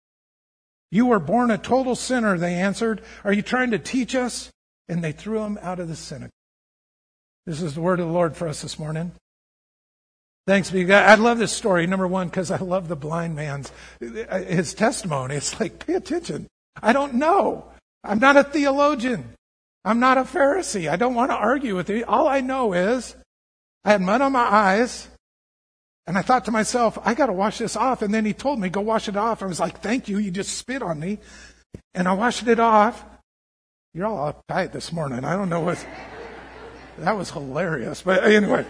You 0.91 1.07
were 1.07 1.19
born 1.19 1.51
a 1.51 1.57
total 1.57 1.97
sinner, 1.97 2.37
they 2.37 2.55
answered. 2.55 3.01
Are 3.25 3.33
you 3.33 3.43
trying 3.43 3.71
to 3.71 3.79
teach 3.79 4.15
us? 4.15 4.51
And 4.87 5.03
they 5.03 5.13
threw 5.13 5.43
him 5.43 5.59
out 5.63 5.81
of 5.81 5.89
the 5.89 5.97
synagogue. 5.97 6.31
This 7.47 7.63
is 7.63 7.75
the 7.75 7.81
word 7.81 8.01
of 8.01 8.07
the 8.07 8.13
Lord 8.13 8.37
for 8.37 8.49
us 8.49 8.61
this 8.61 8.79
morning. 8.79 9.13
Thanks 10.47 10.71
be 10.71 10.85
God. 10.85 11.05
I 11.05 11.17
love 11.17 11.39
this 11.39 11.51
story, 11.51 11.89
number 11.89 12.07
one, 12.07 12.29
because 12.29 12.53
I 12.53 12.59
love 12.59 12.87
the 12.87 12.95
blind 12.95 13.35
man's 13.35 13.73
his 14.01 14.75
testimony. 14.75 15.35
It's 15.35 15.59
like, 15.59 15.85
pay 15.85 15.95
attention. 15.95 16.47
I 16.81 16.93
don't 16.93 17.15
know. 17.15 17.65
I'm 18.05 18.21
not 18.21 18.37
a 18.37 18.45
theologian. 18.45 19.35
I'm 19.85 19.99
not 19.99 20.19
a 20.19 20.23
Pharisee. 20.23 20.89
I 20.89 20.97
don't 20.97 21.15
want 21.15 21.33
to 21.33 21.37
argue 21.37 21.75
with 21.75 21.91
you. 21.91 22.05
All 22.07 22.29
I 22.29 22.43
know 22.43 22.75
is 22.75 23.17
I 23.85 23.93
had 23.93 24.01
mud 24.01 24.21
on 24.21 24.33
my 24.33 24.45
eyes, 24.45 25.09
and 26.07 26.17
I 26.17 26.23
thought 26.23 26.45
to 26.45 26.53
myself, 26.53 26.97
I 27.05 27.15
got 27.15 27.27
to 27.27 27.33
wash 27.33 27.59
this 27.59 27.75
off. 27.75 28.03
And 28.03 28.15
then 28.15 28.25
he 28.25 28.33
told 28.33 28.61
me, 28.61 28.69
go 28.69 28.81
wash 28.81 29.09
it 29.09 29.17
off. 29.17 29.43
I 29.43 29.47
was 29.47 29.59
like, 29.59 29.81
thank 29.81 30.09
you. 30.09 30.19
You 30.19 30.31
just 30.31 30.57
spit 30.57 30.81
on 30.81 31.01
me. 31.01 31.19
And 31.95 32.07
I 32.07 32.13
washed 32.13 32.47
it 32.47 32.61
off. 32.61 33.05
You're 33.95 34.07
all 34.07 34.33
uptight 34.33 34.71
this 34.71 34.93
morning. 34.93 35.25
I 35.25 35.35
don't 35.35 35.49
know 35.49 35.61
what. 35.61 35.85
That 36.99 37.17
was 37.17 37.31
hilarious. 37.33 38.03
But 38.03 38.23
anyway. 38.25 38.65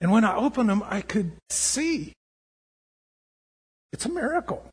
And 0.00 0.10
when 0.10 0.24
I 0.24 0.36
opened 0.36 0.68
them, 0.68 0.82
I 0.86 1.00
could 1.00 1.32
see. 1.50 2.12
It's 3.92 4.06
a 4.06 4.10
miracle. 4.10 4.66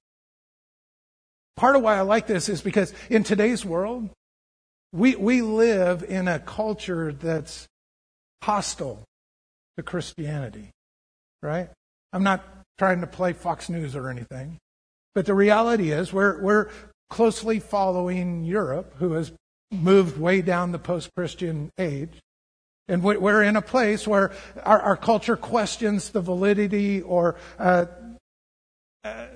Part 1.56 1.76
of 1.76 1.84
why 1.84 1.98
I 1.98 2.02
like 2.02 2.28
this 2.28 2.50
is 2.50 2.62
because 2.62 2.94
in 3.10 3.24
today's 3.24 3.64
world, 3.64 4.10
we, 4.94 5.16
we 5.16 5.42
live 5.42 6.04
in 6.04 6.28
a 6.28 6.40
culture 6.40 7.14
that's 7.14 7.68
hostile 8.44 9.04
to 9.78 9.84
Christianity, 9.84 10.72
right? 11.42 11.70
I'm 12.12 12.24
not 12.24 12.44
trying 12.78 13.02
to 13.02 13.08
play 13.08 13.34
Fox 13.34 13.70
News 13.70 13.96
or 13.96 14.10
anything, 14.10 14.58
but 15.14 15.26
the 15.26 15.34
reality 15.34 15.92
is 15.92 16.12
we're, 16.12 16.42
we're 16.42 16.70
closely 17.10 17.60
following 17.60 18.44
Europe, 18.44 18.96
who 18.98 19.14
has 19.14 19.32
moved 19.72 20.18
way 20.18 20.42
down 20.42 20.72
the 20.72 20.80
post 20.80 21.10
Christian 21.16 21.70
age. 21.78 22.20
And 22.92 23.02
we're 23.02 23.42
in 23.42 23.56
a 23.56 23.62
place 23.62 24.06
where 24.06 24.34
our, 24.64 24.82
our 24.82 24.98
culture 24.98 25.38
questions 25.38 26.10
the 26.10 26.20
validity 26.20 27.02
or 27.02 27.38
uh, 27.58 27.86
uh, 29.06 29.28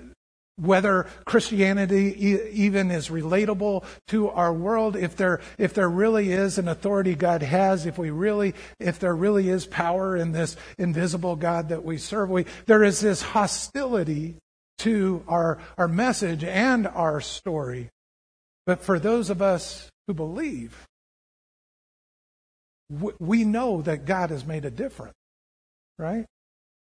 whether 0.57 1.07
Christianity 1.23 2.13
even 2.51 2.91
is 2.91 3.07
relatable 3.07 3.85
to 4.09 4.29
our 4.29 4.53
world, 4.53 4.97
if 4.97 5.15
there, 5.15 5.39
if 5.57 5.73
there 5.73 5.89
really 5.89 6.33
is 6.33 6.57
an 6.57 6.67
authority 6.67 7.15
God 7.15 7.43
has, 7.43 7.85
if 7.85 7.97
we 7.97 8.09
really, 8.09 8.55
if 8.81 8.99
there 8.99 9.15
really 9.15 9.47
is 9.47 9.65
power 9.65 10.17
in 10.17 10.33
this 10.33 10.57
invisible 10.77 11.37
God 11.37 11.69
that 11.69 11.85
we 11.85 11.97
serve, 11.97 12.29
we, 12.29 12.45
there 12.65 12.83
is 12.83 12.99
this 12.99 13.21
hostility 13.21 14.35
to 14.79 15.23
our, 15.29 15.59
our 15.77 15.87
message 15.87 16.43
and 16.43 16.87
our 16.87 17.21
story. 17.21 17.89
But 18.65 18.81
for 18.81 18.99
those 18.99 19.29
of 19.29 19.41
us 19.41 19.89
who 20.07 20.13
believe, 20.13 20.85
we 22.89 23.43
know 23.43 23.81
that 23.81 24.05
God 24.05 24.29
has 24.29 24.45
made 24.45 24.65
a 24.65 24.71
difference, 24.71 25.15
right? 25.97 26.25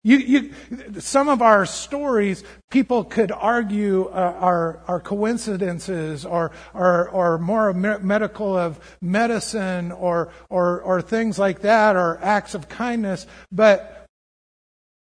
You, 0.04 0.18
you, 0.18 0.54
some 1.00 1.30
of 1.30 1.44
our 1.44 1.68
stories, 1.68 2.44
people 2.72 3.04
could 3.04 3.32
argue 3.32 4.06
uh, 4.06 4.36
are, 4.40 4.80
are 4.88 5.00
coincidences 5.00 6.26
or, 6.26 6.52
or, 6.74 7.08
or 7.10 7.38
more 7.38 7.72
medical 7.72 8.58
of 8.58 8.80
medicine 9.00 9.92
or, 9.92 10.32
or, 10.50 10.82
or 10.82 11.04
things 11.04 11.38
like 11.38 11.62
that 11.62 11.96
or 11.96 12.18
acts 12.24 12.56
of 12.56 12.68
kindness, 12.68 13.28
but 13.52 14.08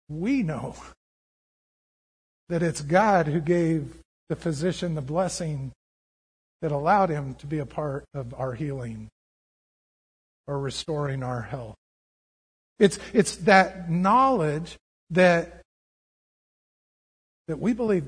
we 0.10 0.44
know 0.44 0.76
that 2.50 2.62
it's 2.62 2.82
God 2.82 3.28
who 3.28 3.40
gave 3.40 3.96
the 4.28 4.36
physician 4.36 4.96
the 4.96 5.02
blessing 5.02 5.72
that 6.62 6.74
allowed 6.74 7.10
him 7.10 7.36
to 7.36 7.48
be 7.48 7.60
a 7.60 7.66
part 7.66 8.04
of 8.14 8.34
our 8.34 8.54
healing 8.54 9.08
or 10.50 10.60
restoring 10.60 11.22
our 11.22 11.44
health. 11.44 11.76
It's, 12.80 12.98
it's 13.14 13.36
that 13.38 13.90
knowledge 13.90 14.78
that, 15.12 15.62
that 17.48 17.60
we 17.60 17.74
believe 17.74 18.06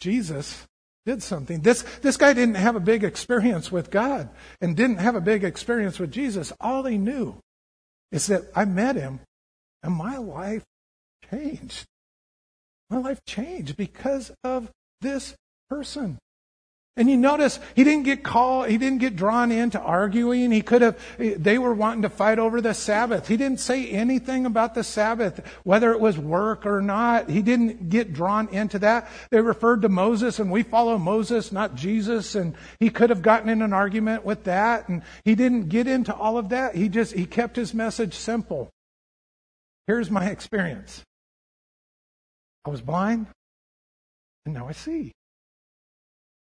Jesus 0.00 0.66
did 1.06 1.22
something. 1.22 1.60
This, 1.60 1.82
this 2.02 2.16
guy 2.16 2.32
didn't 2.32 2.56
have 2.56 2.74
a 2.74 2.80
big 2.80 3.04
experience 3.04 3.70
with 3.70 3.90
God 3.90 4.28
and 4.60 4.76
didn't 4.76 4.96
have 4.96 5.14
a 5.14 5.20
big 5.20 5.44
experience 5.44 6.00
with 6.00 6.10
Jesus. 6.10 6.52
All 6.60 6.84
he 6.84 6.98
knew 6.98 7.36
is 8.10 8.26
that 8.26 8.42
I 8.56 8.64
met 8.64 8.96
him 8.96 9.20
and 9.82 9.94
my 9.94 10.16
life 10.16 10.64
changed. 11.30 11.84
My 12.90 12.98
life 12.98 13.20
changed 13.24 13.76
because 13.76 14.32
of 14.42 14.70
this 15.00 15.36
person. 15.70 16.18
And 16.96 17.10
you 17.10 17.16
notice 17.16 17.58
he 17.74 17.82
didn't 17.82 18.04
get 18.04 18.22
called, 18.22 18.68
he 18.68 18.78
didn't 18.78 18.98
get 18.98 19.16
drawn 19.16 19.50
into 19.50 19.80
arguing. 19.80 20.52
He 20.52 20.62
could 20.62 20.80
have, 20.80 20.96
they 21.18 21.58
were 21.58 21.74
wanting 21.74 22.02
to 22.02 22.08
fight 22.08 22.38
over 22.38 22.60
the 22.60 22.72
Sabbath. 22.72 23.26
He 23.26 23.36
didn't 23.36 23.58
say 23.58 23.88
anything 23.90 24.46
about 24.46 24.76
the 24.76 24.84
Sabbath, 24.84 25.44
whether 25.64 25.90
it 25.90 25.98
was 25.98 26.16
work 26.16 26.64
or 26.64 26.80
not. 26.80 27.28
He 27.28 27.42
didn't 27.42 27.88
get 27.88 28.12
drawn 28.12 28.46
into 28.50 28.78
that. 28.78 29.08
They 29.30 29.40
referred 29.40 29.82
to 29.82 29.88
Moses 29.88 30.38
and 30.38 30.52
we 30.52 30.62
follow 30.62 30.96
Moses, 30.96 31.50
not 31.50 31.74
Jesus. 31.74 32.36
And 32.36 32.54
he 32.78 32.90
could 32.90 33.10
have 33.10 33.22
gotten 33.22 33.48
in 33.48 33.60
an 33.60 33.72
argument 33.72 34.24
with 34.24 34.44
that. 34.44 34.88
And 34.88 35.02
he 35.24 35.34
didn't 35.34 35.70
get 35.70 35.88
into 35.88 36.14
all 36.14 36.38
of 36.38 36.50
that. 36.50 36.76
He 36.76 36.88
just, 36.88 37.12
he 37.12 37.26
kept 37.26 37.56
his 37.56 37.74
message 37.74 38.14
simple. 38.14 38.70
Here's 39.88 40.12
my 40.12 40.26
experience. 40.26 41.02
I 42.64 42.70
was 42.70 42.80
blind 42.80 43.26
and 44.46 44.54
now 44.54 44.68
I 44.68 44.72
see. 44.72 45.12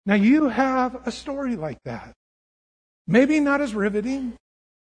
Now 0.07 0.15
you 0.15 0.49
have 0.49 1.07
a 1.07 1.13
story 1.13 1.57
like 1.57 1.83
that. 1.85 2.13
Maybe 3.07 3.41
not 3.41 3.61
as 3.61 3.75
riveting, 3.75 4.35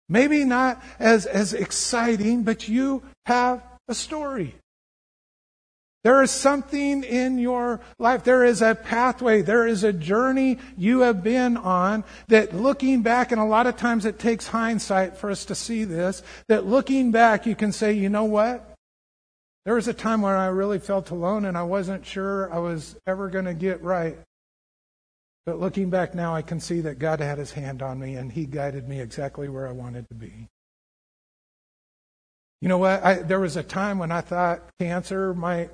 maybe 0.08 0.44
not 0.44 0.82
as, 0.98 1.26
as 1.26 1.52
exciting, 1.52 2.42
but 2.42 2.68
you 2.68 3.02
have 3.26 3.62
a 3.88 3.94
story. 3.94 4.54
There 6.06 6.22
is 6.22 6.30
something 6.30 7.02
in 7.02 7.38
your 7.38 7.80
life. 7.98 8.22
There 8.22 8.44
is 8.44 8.62
a 8.62 8.76
pathway. 8.76 9.42
There 9.42 9.66
is 9.66 9.82
a 9.82 9.92
journey 9.92 10.58
you 10.76 11.00
have 11.00 11.24
been 11.24 11.56
on 11.56 12.04
that 12.28 12.54
looking 12.54 13.02
back, 13.02 13.32
and 13.32 13.40
a 13.40 13.44
lot 13.44 13.66
of 13.66 13.76
times 13.76 14.04
it 14.04 14.16
takes 14.16 14.46
hindsight 14.46 15.16
for 15.16 15.32
us 15.32 15.44
to 15.46 15.56
see 15.56 15.82
this, 15.82 16.22
that 16.46 16.64
looking 16.64 17.10
back 17.10 17.44
you 17.44 17.56
can 17.56 17.72
say, 17.72 17.92
you 17.92 18.08
know 18.08 18.22
what? 18.22 18.72
There 19.64 19.74
was 19.74 19.88
a 19.88 19.94
time 19.94 20.22
when 20.22 20.32
I 20.32 20.46
really 20.46 20.78
felt 20.78 21.10
alone 21.10 21.44
and 21.44 21.58
I 21.58 21.64
wasn't 21.64 22.06
sure 22.06 22.54
I 22.54 22.58
was 22.58 22.94
ever 23.04 23.28
going 23.28 23.46
to 23.46 23.54
get 23.54 23.82
right. 23.82 24.16
But 25.46 25.60
looking 25.60 25.90
back 25.90 26.12
now, 26.12 26.34
I 26.34 26.42
can 26.42 26.58
see 26.58 26.80
that 26.80 26.98
God 26.98 27.20
had 27.20 27.38
his 27.38 27.52
hand 27.52 27.80
on 27.80 28.00
me 28.00 28.16
and 28.16 28.32
he 28.32 28.46
guided 28.46 28.88
me 28.88 29.00
exactly 29.00 29.48
where 29.48 29.68
I 29.68 29.72
wanted 29.72 30.08
to 30.08 30.14
be. 30.14 30.48
You 32.60 32.68
know 32.68 32.78
what? 32.78 33.04
I, 33.04 33.14
there 33.22 33.38
was 33.38 33.56
a 33.56 33.62
time 33.62 33.98
when 33.98 34.10
I 34.10 34.22
thought 34.22 34.62
cancer 34.80 35.32
might 35.32 35.70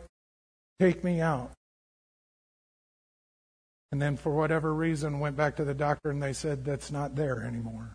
take 0.78 1.02
me 1.02 1.22
out. 1.22 1.52
And 3.92 4.00
then, 4.00 4.16
for 4.16 4.35
whatever 4.35 4.74
reason, 4.74 5.20
went 5.20 5.37
back 5.37 5.56
to 5.56 5.64
the 5.64 5.74
doctor 5.74 6.11
and 6.11 6.22
they 6.22 6.32
said 6.32 6.64
that's 6.64 6.90
not 6.90 7.14
there 7.14 7.42
anymore. 7.42 7.94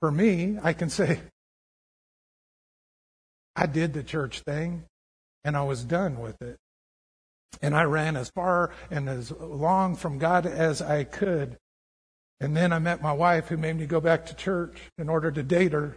For 0.00 0.10
me, 0.10 0.58
I 0.62 0.72
can 0.72 0.88
say, 0.88 1.20
I 3.56 3.66
did 3.66 3.92
the 3.92 4.02
church 4.02 4.40
thing 4.40 4.84
and 5.44 5.56
I 5.56 5.62
was 5.64 5.84
done 5.84 6.20
with 6.20 6.40
it. 6.40 6.56
And 7.62 7.74
I 7.74 7.82
ran 7.82 8.16
as 8.16 8.30
far 8.30 8.72
and 8.90 9.08
as 9.08 9.30
long 9.32 9.96
from 9.96 10.18
God 10.18 10.46
as 10.46 10.80
I 10.80 11.04
could. 11.04 11.58
And 12.40 12.56
then 12.56 12.72
I 12.72 12.78
met 12.78 13.02
my 13.02 13.12
wife 13.12 13.48
who 13.48 13.56
made 13.56 13.76
me 13.76 13.86
go 13.86 14.00
back 14.00 14.26
to 14.26 14.34
church 14.34 14.78
in 14.96 15.08
order 15.08 15.30
to 15.30 15.42
date 15.42 15.72
her. 15.72 15.96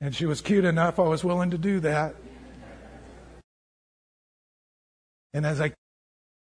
And 0.00 0.14
she 0.14 0.26
was 0.26 0.40
cute 0.40 0.64
enough, 0.64 0.98
I 0.98 1.02
was 1.02 1.22
willing 1.22 1.50
to 1.50 1.58
do 1.58 1.78
that. 1.80 2.16
And 5.32 5.46
as 5.46 5.60
I 5.60 5.74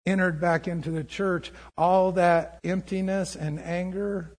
entered 0.05 0.39
back 0.39 0.67
into 0.67 0.91
the 0.91 1.03
church, 1.03 1.51
all 1.75 2.13
that 2.13 2.59
emptiness 2.63 3.35
and 3.35 3.59
anger, 3.59 4.33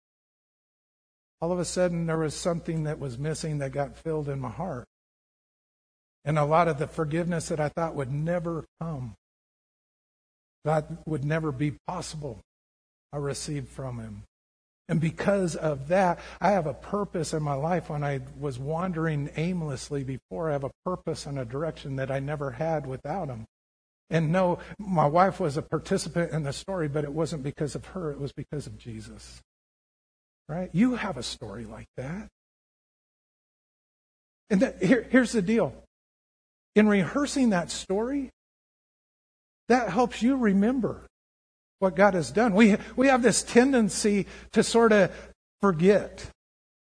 all 1.41 1.53
of 1.53 1.59
a 1.59 1.65
sudden 1.65 2.07
there 2.07 2.17
was 2.17 2.35
something 2.35 2.85
that 2.85 2.99
was 2.99 3.19
missing 3.19 3.59
that 3.59 3.73
got 3.73 3.99
filled 3.99 4.29
in 4.29 4.41
my 4.41 4.49
heart. 4.49 4.87
And 6.25 6.39
a 6.39 6.45
lot 6.45 6.69
of 6.69 6.79
the 6.79 6.87
forgiveness 6.87 7.49
that 7.49 7.61
I 7.61 7.69
thought 7.69 7.95
would 7.95 8.13
never 8.13 8.65
come, 8.81 9.15
that 10.65 10.87
would 11.07 11.25
never 11.25 11.53
be 11.53 11.75
possible, 11.87 12.41
I 13.13 13.17
received 13.17 13.69
from 13.69 13.99
him. 13.99 14.23
And 14.89 15.01
because 15.01 15.55
of 15.55 15.89
that, 15.89 16.19
I 16.41 16.53
have 16.53 16.67
a 16.67 16.75
purpose 16.75 17.35
in 17.35 17.43
my 17.43 17.55
life 17.55 17.91
when 17.91 18.03
I 18.03 18.21
was 18.39 18.59
wandering 18.59 19.31
aimlessly 19.37 20.03
before. 20.03 20.49
I 20.49 20.53
have 20.53 20.65
a 20.65 20.71
purpose 20.85 21.27
and 21.27 21.39
a 21.39 21.45
direction 21.45 21.97
that 21.97 22.11
I 22.11 22.21
never 22.21 22.53
had 22.53 22.87
without 22.87 23.29
him. 23.29 23.45
And 24.11 24.33
no, 24.33 24.59
my 24.79 25.07
wife 25.07 25.39
was 25.39 25.59
a 25.59 25.63
participant 25.63 26.33
in 26.33 26.43
the 26.43 26.55
story, 26.55 26.89
but 26.89 27.05
it 27.05 27.13
wasn't 27.13 27.43
because 27.43 27.75
of 27.75 27.85
her, 27.87 28.11
it 28.11 28.19
was 28.19 28.33
because 28.33 28.67
of 28.67 28.79
Jesus. 28.79 29.43
Right? 30.49 30.71
You 30.73 30.95
have 30.95 31.19
a 31.19 31.23
story 31.23 31.67
like 31.67 31.89
that. 31.99 32.29
And 34.49 34.63
that, 34.63 34.83
here, 34.83 35.07
here's 35.11 35.33
the 35.33 35.43
deal 35.43 35.75
in 36.79 36.89
rehearsing 36.89 37.51
that 37.51 37.71
story, 37.71 38.31
that 39.69 39.91
helps 39.91 40.23
you 40.23 40.37
remember 40.37 41.07
what 41.81 41.97
God 41.97 42.15
has 42.15 42.31
done. 42.31 42.55
We, 42.55 42.77
we 42.97 43.09
have 43.09 43.23
this 43.23 43.43
tendency 43.43 44.27
to 44.53 44.63
sort 44.63 44.93
of 44.93 45.13
forget. 45.61 46.31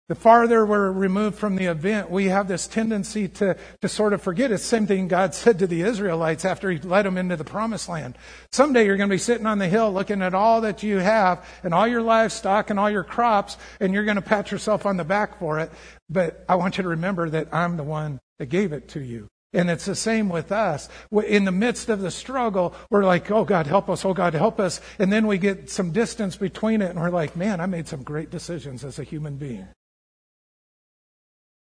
The 0.08 0.16
farther 0.16 0.66
we're 0.66 0.92
removed 0.92 1.38
from 1.38 1.56
the 1.56 1.66
event, 1.66 2.12
we 2.12 2.26
have 2.26 2.48
this 2.48 2.68
tendency 2.68 3.28
to, 3.30 3.56
to 3.82 3.88
sort 3.88 4.14
of 4.14 4.22
forget. 4.22 4.52
It's 4.52 4.62
the 4.62 4.70
same 4.70 4.86
thing 4.86 5.08
God 5.08 5.34
said 5.34 5.60
to 5.60 5.68
the 5.68 5.82
Israelites 5.82 6.46
after 6.46 6.70
He 6.70 6.80
led 6.80 7.06
them 7.06 7.18
into 7.18 7.36
the 7.36 7.44
promised 7.44 7.90
land. 7.90 8.18
Someday 8.52 8.86
you're 8.86 8.98
going 8.98 9.10
to 9.10 9.14
be 9.14 9.20
sitting 9.20 9.48
on 9.48 9.58
the 9.58 9.68
hill 9.68 9.92
looking 9.92 10.22
at 10.22 10.34
all 10.34 10.62
that 10.62 10.84
you 10.84 10.98
have 10.98 11.48
and 11.64 11.74
all 11.74 11.88
your 11.88 12.02
livestock 12.02 12.70
and 12.70 12.80
all 12.80 12.90
your 12.90 13.04
crops, 13.04 13.58
and 13.80 13.94
you're 13.94 14.06
going 14.06 14.16
to 14.16 14.22
pat 14.22 14.52
yourself 14.52 14.86
on 14.86 14.98
the 14.98 15.06
back 15.06 15.40
for 15.40 15.60
it. 15.60 15.72
But 16.10 16.44
I 16.48 16.56
want 16.56 16.78
you 16.78 16.84
to 16.84 16.90
remember 16.90 17.30
that 17.30 17.54
I'm 17.54 17.78
the 17.78 17.84
one 17.84 18.20
that 18.38 18.48
gave 18.48 18.74
it 18.74 18.90
to 18.90 19.00
you. 19.00 19.28
And 19.54 19.70
it's 19.70 19.86
the 19.86 19.96
same 19.96 20.30
with 20.30 20.52
us. 20.52 20.88
In 21.12 21.44
the 21.44 21.52
midst 21.52 21.90
of 21.90 22.00
the 22.00 22.12
struggle, 22.12 22.74
we're 22.90 23.04
like, 23.04 23.30
oh 23.30 23.44
God, 23.44 23.68
help 23.68 23.90
us, 23.90 24.06
oh 24.06 24.14
God, 24.14 24.34
help 24.34 24.60
us. 24.60 24.80
And 24.98 25.12
then 25.12 25.28
we 25.28 25.38
get 25.38 25.70
some 25.70 25.92
distance 25.92 26.38
between 26.38 26.82
it 26.82 26.92
and 26.92 27.00
we're 27.00 27.10
like, 27.10 27.36
man, 27.36 27.60
I 27.60 27.66
made 27.66 27.88
some 27.88 28.04
great 28.04 28.30
decisions 28.30 28.86
as 28.86 28.98
a 28.98 29.04
human 29.04 29.36
being. 29.36 29.68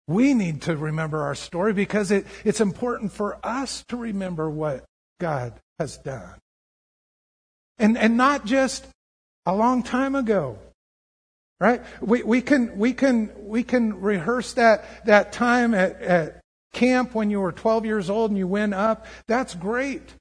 We 0.08 0.34
need 0.34 0.64
to 0.64 0.76
remember 0.76 1.22
our 1.22 1.36
story 1.36 1.74
because 1.74 2.12
it, 2.12 2.26
it's 2.44 2.62
important 2.62 3.12
for 3.12 3.38
us 3.44 3.84
to 3.90 3.98
remember 3.98 4.50
what 4.50 4.86
God 5.20 5.54
has 5.80 5.98
done. 5.98 6.40
And, 7.78 7.98
and 7.98 8.18
not 8.18 8.46
just 8.46 8.88
a 9.46 9.56
long 9.56 9.84
time 9.84 10.16
ago. 10.16 10.58
Right? 11.60 11.82
We, 12.02 12.22
we 12.24 12.42
can, 12.42 12.78
we 12.78 12.94
can, 12.94 13.32
we 13.38 13.64
can 13.64 14.02
rehearse 14.02 14.54
that, 14.54 15.06
that 15.06 15.32
time 15.32 15.74
at, 15.74 16.02
at 16.02 16.42
camp 16.76 17.16
when 17.16 17.32
you 17.32 17.40
were 17.40 17.52
12 17.52 17.86
years 17.86 18.10
old 18.10 18.30
and 18.30 18.38
you 18.38 18.48
went 18.48 18.76
up. 18.76 19.08
That's 19.28 19.56
great. 19.56 20.14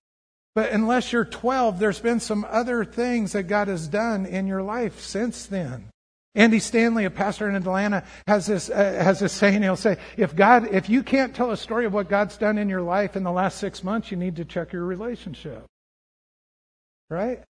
But 0.54 0.70
unless 0.70 1.12
you're 1.12 1.24
12, 1.24 1.78
there's 1.78 2.00
been 2.00 2.20
some 2.20 2.46
other 2.48 2.84
things 2.84 3.32
that 3.32 3.42
God 3.42 3.68
has 3.68 3.88
done 3.88 4.24
in 4.24 4.46
your 4.46 4.62
life 4.62 5.00
since 5.00 5.46
then. 5.46 5.90
Andy 6.36 6.58
Stanley, 6.58 7.04
a 7.04 7.10
pastor 7.10 7.48
in 7.48 7.54
Atlanta, 7.54 8.04
has 8.26 8.46
this 8.46 8.68
uh, 8.68 8.74
has 8.74 9.20
this 9.20 9.32
saying. 9.32 9.62
He'll 9.62 9.76
say, 9.76 9.98
"If 10.16 10.34
God, 10.34 10.66
if 10.72 10.88
you 10.88 11.04
can't 11.04 11.34
tell 11.34 11.52
a 11.52 11.56
story 11.56 11.86
of 11.86 11.92
what 11.92 12.08
God's 12.08 12.36
done 12.36 12.58
in 12.58 12.68
your 12.68 12.82
life 12.82 13.14
in 13.14 13.22
the 13.22 13.30
last 13.30 13.58
six 13.58 13.84
months, 13.84 14.10
you 14.10 14.16
need 14.16 14.34
to 14.36 14.44
check 14.44 14.72
your 14.72 14.84
relationship." 14.84 15.64
Right? 17.08 17.44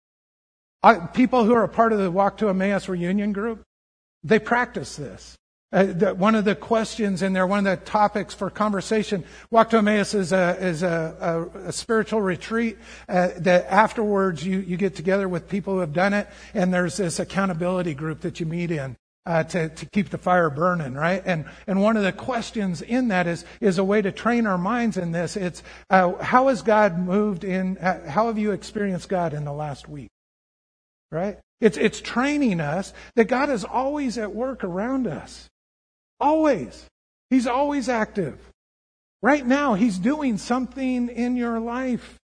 I, 0.83 0.95
people 0.95 1.45
who 1.45 1.53
are 1.53 1.65
a 1.65 1.69
part 1.69 1.93
of 1.93 1.99
the 1.99 2.11
Walk 2.11 2.39
to 2.39 2.49
Emmaus 2.49 2.89
reunion 2.89 3.35
group, 3.35 3.61
they 4.25 4.39
practice 4.39 4.97
this. 4.97 5.37
Uh, 5.73 5.85
the, 5.85 6.15
one 6.15 6.35
of 6.35 6.45
the 6.45 6.57
questions 6.57 7.23
in 7.23 7.33
there, 7.33 7.47
one 7.47 7.65
of 7.65 7.79
the 7.79 7.85
topics 7.85 8.35
for 8.35 8.51
conversation, 8.51 9.23
Walk 9.53 9.71
to 9.71 9.79
Emmaus 9.79 10.15
is 10.15 10.33
a, 10.33 10.57
is 10.61 10.83
a, 10.83 11.49
a, 11.55 11.69
a 11.69 11.73
spiritual 11.73 12.21
retreat 12.21 12.77
uh, 13.09 13.29
that 13.37 13.67
afterwards 13.67 14.45
you, 14.45 14.59
you 14.59 14.77
get 14.77 14.97
together 14.97 15.29
with 15.29 15.49
people 15.49 15.75
who 15.75 15.81
have 15.81 15.93
done 15.93 16.13
it, 16.13 16.27
and 16.55 16.75
there's 16.75 16.97
this 16.97 17.21
accountability 17.21 17.95
group 17.95 18.23
that 18.23 18.41
you 18.41 18.47
meet 18.47 18.71
in. 18.71 18.97
Uh, 19.27 19.45
to, 19.45 19.69
to 19.69 19.85
keep 19.85 20.09
the 20.09 20.19
fire 20.19 20.49
burning, 20.49 20.95
right? 20.95 21.23
And, 21.27 21.45
and 21.67 21.83
one 21.83 21.99
of 21.99 22.03
the 22.03 22.11
questions 22.11 22.81
in 22.81 23.09
that 23.09 23.27
is, 23.27 23.45
is 23.61 23.77
a 23.77 23.85
way 23.85 24.01
to 24.01 24.11
train 24.11 24.47
our 24.47 24.57
minds 24.57 24.97
in 24.97 25.13
this. 25.13 25.37
It's, 25.37 25.63
uh, 25.91 26.15
how 26.15 26.49
has 26.49 26.63
God 26.63 26.99
moved 26.99 27.45
in, 27.45 27.77
uh, 27.79 28.11
how 28.11 28.29
have 28.29 28.39
you 28.39 28.53
experienced 28.53 29.11
God 29.11 29.35
in 29.35 29.45
the 29.45 29.53
last 29.53 29.91
week? 29.91 30.09
Right? 31.13 31.39
It's, 31.61 31.77
it's 31.77 32.01
training 32.01 32.61
us 32.61 32.95
that 33.15 33.29
God 33.29 33.51
is 33.51 33.63
always 33.63 34.17
at 34.17 34.35
work 34.35 34.65
around 34.65 35.07
us. 35.07 35.51
Always. 36.21 36.87
He's 37.31 37.47
always 37.47 37.89
active. 37.89 38.39
Right 39.23 39.47
now, 39.47 39.75
He's 39.75 39.99
doing 39.99 40.39
something 40.39 41.09
in 41.09 41.37
your 41.37 41.61
life. 41.61 42.21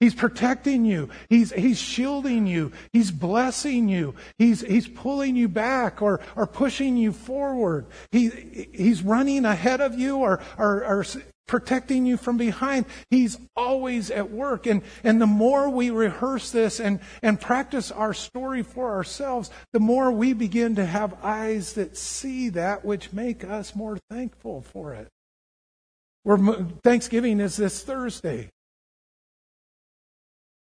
He's 0.00 0.14
protecting 0.14 0.84
you. 0.84 1.08
He's, 1.30 1.50
he's 1.52 1.78
shielding 1.78 2.46
you. 2.46 2.72
He's 2.92 3.10
blessing 3.10 3.88
you. 3.88 4.14
He's, 4.38 4.60
he's 4.60 4.88
pulling 4.88 5.34
you 5.34 5.48
back 5.48 6.02
or, 6.02 6.20
or 6.36 6.46
pushing 6.46 6.96
you 6.96 7.12
forward. 7.12 7.86
He, 8.10 8.68
he's 8.74 9.02
running 9.02 9.46
ahead 9.46 9.80
of 9.80 9.98
you 9.98 10.18
or, 10.18 10.40
or, 10.58 10.84
or 10.84 11.06
protecting 11.46 12.06
you 12.06 12.16
from 12.16 12.36
behind. 12.36 12.86
He's 13.10 13.38
always 13.56 14.10
at 14.10 14.30
work. 14.30 14.66
And, 14.66 14.82
and 15.02 15.20
the 15.20 15.26
more 15.26 15.68
we 15.68 15.90
rehearse 15.90 16.50
this 16.50 16.80
and, 16.80 17.00
and 17.22 17.40
practice 17.40 17.90
our 17.90 18.14
story 18.14 18.62
for 18.62 18.94
ourselves, 18.94 19.50
the 19.72 19.80
more 19.80 20.10
we 20.10 20.32
begin 20.32 20.74
to 20.76 20.86
have 20.86 21.16
eyes 21.22 21.74
that 21.74 21.96
see 21.96 22.48
that 22.50 22.84
which 22.84 23.12
make 23.12 23.44
us 23.44 23.74
more 23.74 23.98
thankful 24.10 24.62
for 24.62 24.94
it. 24.94 25.08
We're, 26.24 26.64
Thanksgiving 26.82 27.40
is 27.40 27.56
this 27.56 27.82
Thursday. 27.82 28.50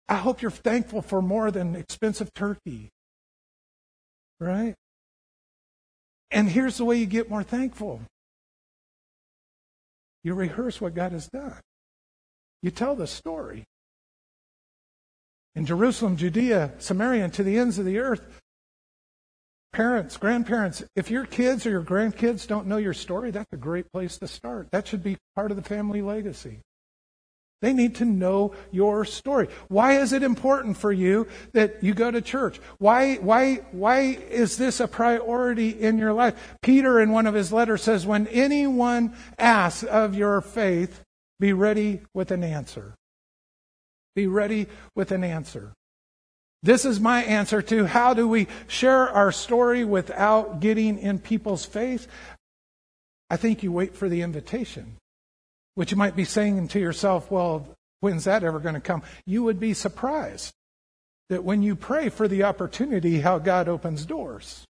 I 0.10 0.16
hope 0.16 0.42
you're 0.42 0.52
thankful 0.52 1.02
for 1.02 1.22
more 1.22 1.52
than 1.52 1.76
expensive 1.76 2.34
turkey. 2.34 2.90
Right? 4.40 4.76
And 6.32 6.50
here's 6.50 6.78
the 6.78 6.86
way 6.86 6.98
you 6.98 7.06
get 7.06 7.30
more 7.30 7.44
thankful 7.44 8.02
you 10.24 10.34
rehearse 10.34 10.80
what 10.80 10.96
God 10.96 11.12
has 11.12 11.28
done. 11.28 11.60
You 12.62 12.72
tell 12.72 12.96
the 12.96 13.08
story. 13.08 13.66
In 15.56 15.66
Jerusalem, 15.66 16.18
Judea, 16.18 16.72
Samaria, 16.80 17.26
and 17.26 17.34
to 17.34 17.44
the 17.44 17.58
ends 17.58 17.78
of 17.78 17.86
the 17.86 18.00
earth, 18.00 18.42
parents, 19.72 20.18
grandparents, 20.18 20.84
if 20.96 21.12
your 21.12 21.26
kids 21.26 21.66
or 21.66 21.70
your 21.70 21.84
grandkids 21.84 22.48
don't 22.48 22.68
know 22.68 22.78
your 22.78 22.94
story, 22.94 23.32
that's 23.32 23.52
a 23.52 23.58
great 23.58 23.92
place 23.92 24.18
to 24.18 24.28
start. 24.28 24.72
That 24.72 24.88
should 24.88 25.04
be 25.04 25.18
part 25.36 25.52
of 25.52 25.58
the 25.58 25.64
family 25.64 26.02
legacy. 26.02 26.60
They 27.64 27.72
need 27.72 27.96
to 27.96 28.06
know 28.06 28.54
your 28.72 29.06
story. 29.06 29.48
Why 29.70 29.94
is 29.94 30.12
it 30.12 30.22
important 30.22 30.76
for 30.76 30.92
you 30.92 31.30
that 31.54 31.82
you 31.82 31.94
go 31.94 32.12
to 32.12 32.20
church? 32.20 32.60
Why, 32.78 33.16
why, 33.16 33.62
why 33.72 34.02
is 34.02 34.58
this 34.58 34.82
a 34.82 34.88
priority 34.90 35.70
in 35.70 35.98
your 35.98 36.12
life? 36.12 36.58
Peter, 36.62 37.00
in 37.00 37.12
one 37.12 37.26
of 37.26 37.34
his 37.34 37.54
letters, 37.54 37.82
says, 37.82 38.06
When 38.06 38.28
anyone 38.28 39.16
asks 39.40 39.84
of 39.84 40.14
your 40.14 40.42
faith, 40.42 41.04
be 41.40 41.54
ready 41.54 42.02
with 42.14 42.32
an 42.32 42.44
answer. 42.44 42.96
Be 44.14 44.28
ready 44.28 44.68
with 44.94 45.14
an 45.14 45.24
answer. 45.24 45.72
This 46.64 46.84
is 46.84 47.00
my 47.00 47.24
answer 47.24 47.62
to 47.62 47.86
how 47.86 48.14
do 48.14 48.28
we 48.28 48.50
share 48.68 49.08
our 49.08 49.32
story 49.32 49.86
without 49.86 50.60
getting 50.60 51.00
in 51.00 51.18
people's 51.18 51.64
faith? 51.64 52.08
I 53.30 53.38
think 53.38 53.64
you 53.64 53.72
wait 53.72 53.96
for 53.96 54.10
the 54.10 54.22
invitation. 54.22 54.98
Which 55.76 55.92
you 55.92 55.98
might 55.98 56.16
be 56.16 56.26
saying 56.26 56.68
to 56.70 56.80
yourself, 56.80 57.32
well, 57.32 57.68
when's 58.00 58.26
that 58.26 58.44
ever 58.44 58.60
going 58.60 58.76
to 58.76 58.82
come? 58.82 59.04
You 59.26 59.44
would 59.44 59.60
be 59.60 59.74
surprised 59.74 60.54
that 61.30 61.44
when 61.44 61.64
you 61.64 61.76
pray 61.76 62.10
for 62.10 62.28
the 62.28 62.44
opportunity, 62.44 63.22
how 63.22 63.40
God 63.40 63.68
opens 63.68 64.06
doors. 64.06 64.66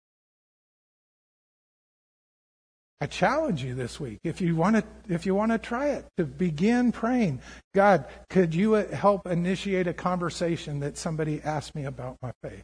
I 3.01 3.05
challenge 3.05 3.63
you 3.63 3.75
this 3.75 3.97
week, 3.97 4.19
if 4.25 4.41
you 4.41 4.57
want 4.57 4.75
to, 4.75 4.83
if 5.07 5.25
you 5.25 5.33
want 5.33 5.53
to 5.53 5.57
try 5.57 5.91
it, 5.91 6.05
to 6.17 6.25
begin 6.25 6.91
praying. 6.91 7.39
God, 7.73 8.05
could 8.29 8.53
you 8.53 8.75
uh, 8.75 8.93
help 8.93 9.25
initiate 9.25 9.87
a 9.87 9.93
conversation 9.93 10.81
that 10.81 10.97
somebody 10.97 11.41
asked 11.41 11.75
me 11.75 11.85
about 11.85 12.17
my 12.21 12.33
faith? 12.43 12.63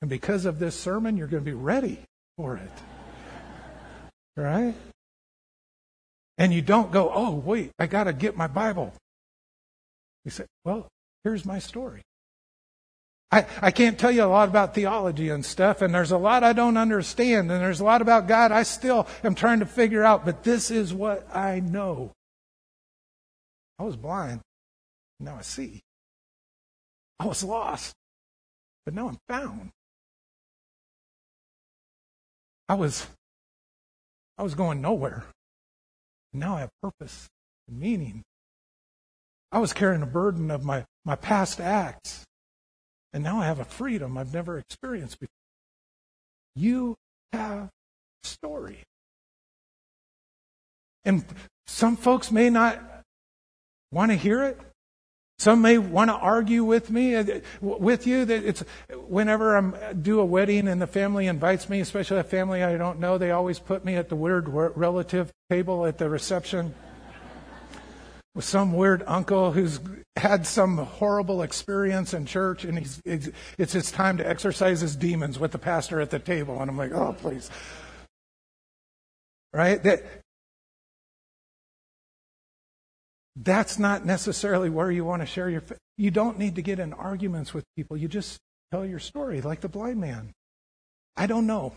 And 0.00 0.08
because 0.08 0.44
of 0.44 0.60
this 0.60 0.78
sermon, 0.78 1.16
you're 1.16 1.26
going 1.26 1.42
to 1.42 1.50
be 1.50 1.56
ready 1.56 1.98
for 2.36 2.56
it. 2.56 2.70
Right? 4.36 4.74
And 6.36 6.52
you 6.52 6.62
don't 6.62 6.90
go, 6.90 7.10
oh, 7.12 7.30
wait, 7.30 7.70
I 7.78 7.86
got 7.86 8.04
to 8.04 8.12
get 8.12 8.36
my 8.36 8.46
Bible. 8.46 8.92
You 10.24 10.30
say, 10.30 10.46
well, 10.64 10.88
here's 11.22 11.44
my 11.44 11.58
story. 11.58 12.02
I, 13.30 13.46
I 13.60 13.70
can't 13.72 13.98
tell 13.98 14.12
you 14.12 14.24
a 14.24 14.26
lot 14.26 14.48
about 14.48 14.74
theology 14.74 15.28
and 15.28 15.44
stuff, 15.44 15.82
and 15.82 15.92
there's 15.92 16.12
a 16.12 16.18
lot 16.18 16.44
I 16.44 16.52
don't 16.52 16.76
understand, 16.76 17.50
and 17.50 17.60
there's 17.60 17.80
a 17.80 17.84
lot 17.84 18.00
about 18.00 18.28
God 18.28 18.52
I 18.52 18.62
still 18.62 19.08
am 19.24 19.34
trying 19.34 19.58
to 19.58 19.66
figure 19.66 20.04
out, 20.04 20.24
but 20.24 20.44
this 20.44 20.70
is 20.70 20.94
what 20.94 21.26
I 21.34 21.58
know. 21.58 22.12
I 23.78 23.82
was 23.82 23.96
blind, 23.96 24.40
now 25.18 25.36
I 25.36 25.42
see. 25.42 25.80
I 27.18 27.26
was 27.26 27.42
lost, 27.42 27.92
but 28.84 28.94
now 28.94 29.08
I'm 29.08 29.18
found. 29.28 29.70
I 32.68 32.74
was 32.74 33.06
I 34.38 34.42
was 34.42 34.54
going 34.54 34.80
nowhere. 34.80 35.24
Now 36.34 36.56
I 36.56 36.60
have 36.60 36.70
purpose 36.82 37.28
and 37.68 37.78
meaning. 37.78 38.24
I 39.52 39.60
was 39.60 39.72
carrying 39.72 40.02
a 40.02 40.06
burden 40.06 40.50
of 40.50 40.64
my, 40.64 40.84
my 41.04 41.14
past 41.14 41.60
acts, 41.60 42.24
and 43.12 43.22
now 43.22 43.40
I 43.40 43.46
have 43.46 43.60
a 43.60 43.64
freedom 43.64 44.18
I've 44.18 44.34
never 44.34 44.58
experienced 44.58 45.20
before. 45.20 45.30
You 46.56 46.96
have 47.32 47.70
story. 48.24 48.82
And 51.04 51.24
some 51.68 51.96
folks 51.96 52.32
may 52.32 52.50
not 52.50 52.80
want 53.92 54.10
to 54.10 54.16
hear 54.16 54.42
it. 54.42 54.58
Some 55.44 55.60
may 55.60 55.76
want 55.76 56.08
to 56.08 56.14
argue 56.14 56.64
with 56.64 56.88
me, 56.88 57.16
uh, 57.16 57.40
with 57.60 58.06
you 58.06 58.24
that 58.24 58.44
it's 58.46 58.60
whenever 59.08 59.58
I 59.58 59.92
do 59.92 60.20
a 60.20 60.24
wedding 60.24 60.68
and 60.68 60.80
the 60.80 60.86
family 60.86 61.26
invites 61.26 61.68
me, 61.68 61.80
especially 61.80 62.18
a 62.20 62.24
family 62.24 62.62
I 62.62 62.78
don't 62.78 62.98
know, 62.98 63.18
they 63.18 63.30
always 63.30 63.58
put 63.58 63.84
me 63.84 63.96
at 63.96 64.08
the 64.08 64.16
weird 64.16 64.48
relative 64.48 65.30
table 65.50 65.84
at 65.84 65.98
the 65.98 66.08
reception 66.08 66.74
with 68.34 68.46
some 68.46 68.72
weird 68.72 69.04
uncle 69.06 69.52
who's 69.52 69.80
had 70.16 70.46
some 70.46 70.78
horrible 70.78 71.42
experience 71.42 72.14
in 72.14 72.24
church 72.24 72.64
and 72.64 72.78
he's, 72.78 73.02
it's 73.04 73.74
his 73.74 73.92
time 73.92 74.16
to 74.16 74.26
exercise 74.26 74.80
his 74.80 74.96
demons 74.96 75.38
with 75.38 75.52
the 75.52 75.58
pastor 75.58 76.00
at 76.00 76.08
the 76.08 76.18
table. 76.18 76.58
And 76.58 76.70
I'm 76.70 76.78
like, 76.78 76.92
oh, 76.92 77.12
please. 77.20 77.50
Right? 79.52 79.82
That, 79.82 80.23
that's 83.36 83.78
not 83.78 84.04
necessarily 84.04 84.70
where 84.70 84.90
you 84.90 85.04
want 85.04 85.22
to 85.22 85.26
share 85.26 85.50
your 85.50 85.60
faith. 85.60 85.78
You 85.96 86.10
don't 86.10 86.38
need 86.38 86.56
to 86.56 86.62
get 86.62 86.78
in 86.78 86.92
arguments 86.92 87.52
with 87.52 87.64
people. 87.76 87.96
You 87.96 88.08
just 88.08 88.38
tell 88.70 88.84
your 88.84 88.98
story 88.98 89.40
like 89.40 89.60
the 89.60 89.68
blind 89.68 90.00
man. 90.00 90.32
I 91.16 91.26
don't 91.26 91.46
know. 91.46 91.72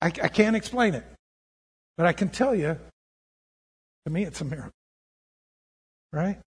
I, 0.00 0.06
I 0.06 0.28
can't 0.28 0.56
explain 0.56 0.94
it. 0.94 1.04
But 1.96 2.06
I 2.06 2.12
can 2.12 2.28
tell 2.28 2.54
you 2.54 2.76
To 4.04 4.10
me, 4.10 4.24
it's 4.24 4.40
a 4.40 4.44
miracle. 4.44 4.70
Right? 6.12 6.38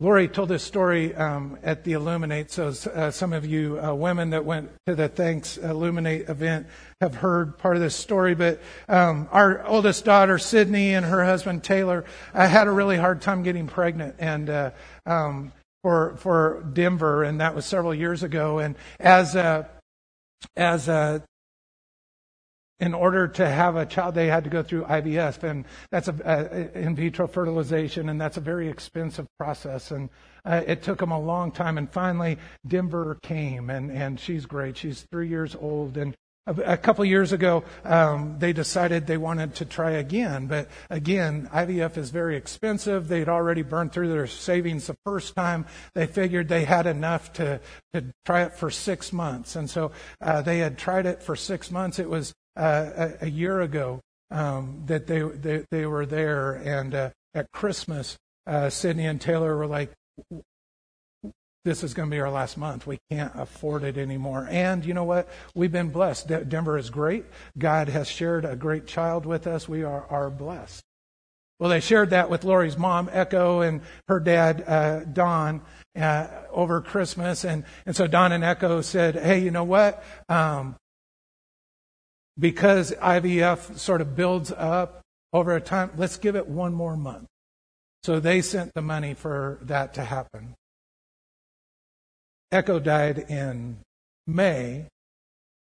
Lori 0.00 0.28
told 0.28 0.48
this 0.48 0.62
story 0.62 1.12
um, 1.16 1.58
at 1.64 1.82
the 1.82 1.94
Illuminate, 1.94 2.52
so 2.52 2.68
uh, 2.68 3.10
some 3.10 3.32
of 3.32 3.44
you 3.44 3.80
uh, 3.80 3.92
women 3.92 4.30
that 4.30 4.44
went 4.44 4.70
to 4.86 4.94
the 4.94 5.08
Thanks 5.08 5.58
Illuminate 5.58 6.28
event 6.28 6.68
have 7.00 7.16
heard 7.16 7.58
part 7.58 7.74
of 7.74 7.82
this 7.82 7.96
story. 7.96 8.36
But 8.36 8.62
um, 8.88 9.28
our 9.32 9.66
oldest 9.66 10.04
daughter, 10.04 10.38
Sydney, 10.38 10.94
and 10.94 11.04
her 11.04 11.24
husband, 11.24 11.64
Taylor, 11.64 12.04
uh, 12.32 12.46
had 12.46 12.68
a 12.68 12.70
really 12.70 12.96
hard 12.96 13.22
time 13.22 13.42
getting 13.42 13.66
pregnant. 13.66 14.14
And 14.20 14.48
uh, 14.48 14.70
um, 15.04 15.52
for 15.82 16.16
for 16.18 16.64
Denver, 16.72 17.24
and 17.24 17.40
that 17.40 17.56
was 17.56 17.66
several 17.66 17.92
years 17.92 18.22
ago. 18.22 18.58
And 18.58 18.76
as 19.00 19.34
a, 19.34 19.68
as 20.56 20.86
a 20.86 21.24
in 22.80 22.94
order 22.94 23.26
to 23.26 23.48
have 23.48 23.76
a 23.76 23.84
child, 23.84 24.14
they 24.14 24.28
had 24.28 24.44
to 24.44 24.50
go 24.50 24.62
through 24.62 24.84
IVF, 24.84 25.42
and 25.42 25.64
that's 25.90 26.08
a, 26.08 26.14
a 26.24 26.78
in 26.78 26.94
vitro 26.94 27.26
fertilization, 27.26 28.08
and 28.08 28.20
that's 28.20 28.36
a 28.36 28.40
very 28.40 28.68
expensive 28.68 29.26
process. 29.38 29.90
And 29.90 30.10
uh, 30.44 30.62
it 30.66 30.82
took 30.82 30.98
them 30.98 31.10
a 31.10 31.20
long 31.20 31.50
time, 31.50 31.76
and 31.76 31.90
finally, 31.90 32.38
Denver 32.66 33.18
came, 33.22 33.68
and 33.70 33.90
and 33.90 34.20
she's 34.20 34.46
great. 34.46 34.76
She's 34.76 35.06
three 35.10 35.28
years 35.28 35.56
old, 35.56 35.96
and 35.96 36.14
a 36.48 36.76
couple 36.76 37.04
years 37.04 37.32
ago, 37.32 37.64
um, 37.84 38.36
they 38.38 38.52
decided 38.52 39.06
they 39.06 39.18
wanted 39.18 39.56
to 39.56 39.64
try 39.64 39.92
again. 39.92 40.46
But 40.46 40.68
again, 40.88 41.48
IVF 41.52 41.98
is 41.98 42.10
very 42.10 42.36
expensive. 42.36 43.08
They'd 43.08 43.28
already 43.28 43.62
burned 43.62 43.92
through 43.92 44.08
their 44.08 44.26
savings 44.26 44.86
the 44.86 44.96
first 45.04 45.34
time. 45.34 45.66
They 45.94 46.06
figured 46.06 46.48
they 46.48 46.64
had 46.64 46.86
enough 46.86 47.34
to, 47.34 47.60
to 47.92 48.04
try 48.24 48.44
it 48.44 48.54
for 48.54 48.70
six 48.70 49.12
months. 49.12 49.56
And 49.56 49.68
so 49.68 49.92
uh, 50.20 50.40
they 50.42 50.58
had 50.58 50.78
tried 50.78 51.04
it 51.04 51.22
for 51.22 51.36
six 51.36 51.70
months. 51.70 51.98
It 51.98 52.08
was 52.08 52.32
uh, 52.58 53.10
a, 53.20 53.26
a, 53.26 53.28
year 53.28 53.60
ago 53.60 54.00
um, 54.30 54.82
that 54.86 55.06
they, 55.06 55.20
they, 55.20 55.64
they, 55.70 55.86
were 55.86 56.04
there. 56.04 56.54
And 56.54 56.94
uh, 56.94 57.10
at 57.34 57.50
Christmas, 57.52 58.16
uh, 58.46 58.68
Sydney 58.68 59.06
and 59.06 59.20
Taylor 59.20 59.56
were 59.56 59.66
like, 59.66 59.92
this 61.64 61.84
is 61.84 61.94
going 61.94 62.08
to 62.08 62.14
be 62.14 62.20
our 62.20 62.30
last 62.30 62.56
month. 62.56 62.86
We 62.86 62.98
can't 63.10 63.32
afford 63.34 63.84
it 63.84 63.98
anymore. 63.98 64.48
And 64.50 64.84
you 64.84 64.94
know 64.94 65.04
what? 65.04 65.28
We've 65.54 65.70
been 65.70 65.90
blessed. 65.90 66.28
Denver 66.48 66.78
is 66.78 66.90
great. 66.90 67.26
God 67.56 67.88
has 67.88 68.08
shared 68.08 68.44
a 68.44 68.56
great 68.56 68.86
child 68.86 69.26
with 69.26 69.46
us. 69.46 69.68
We 69.68 69.84
are, 69.84 70.06
are 70.08 70.30
blessed. 70.30 70.82
Well, 71.60 71.70
they 71.70 71.80
shared 71.80 72.10
that 72.10 72.30
with 72.30 72.44
Lori's 72.44 72.78
mom, 72.78 73.10
Echo, 73.12 73.62
and 73.62 73.82
her 74.06 74.20
dad, 74.20 74.64
uh, 74.66 75.00
Don, 75.00 75.60
uh, 75.98 76.28
over 76.52 76.80
Christmas. 76.80 77.44
And, 77.44 77.64
and 77.84 77.96
so 77.96 78.06
Don 78.06 78.30
and 78.32 78.44
Echo 78.44 78.80
said, 78.80 79.16
hey, 79.16 79.40
you 79.40 79.50
know 79.50 79.64
what? 79.64 80.02
Um, 80.28 80.76
because 82.38 82.92
IVF 82.92 83.78
sort 83.78 84.00
of 84.00 84.14
builds 84.14 84.52
up 84.52 85.00
over 85.32 85.56
a 85.56 85.60
time, 85.60 85.90
let's 85.96 86.16
give 86.16 86.36
it 86.36 86.46
one 86.46 86.72
more 86.72 86.96
month. 86.96 87.26
So 88.02 88.20
they 88.20 88.42
sent 88.42 88.72
the 88.74 88.82
money 88.82 89.14
for 89.14 89.58
that 89.62 89.94
to 89.94 90.04
happen. 90.04 90.54
Echo 92.50 92.78
died 92.78 93.18
in 93.28 93.78
May, 94.26 94.86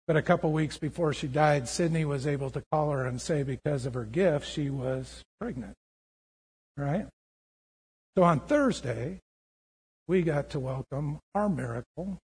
but 0.05 0.17
a 0.17 0.21
couple 0.21 0.51
weeks 0.51 0.77
before 0.77 1.13
she 1.13 1.27
died, 1.27 1.67
Sydney 1.67 2.05
was 2.05 2.27
able 2.27 2.49
to 2.51 2.61
call 2.71 2.91
her 2.91 3.05
and 3.05 3.19
say 3.19 3.43
because 3.43 3.85
of 3.85 3.93
her 3.93 4.05
gift, 4.05 4.47
she 4.47 4.69
was 4.69 5.23
pregnant. 5.39 5.73
Right? 6.75 7.07
So 8.15 8.23
on 8.23 8.41
Thursday, 8.41 9.19
we 10.07 10.21
got 10.21 10.51
to 10.51 10.59
welcome 10.59 11.19
our 11.33 11.49
miracle. 11.49 12.19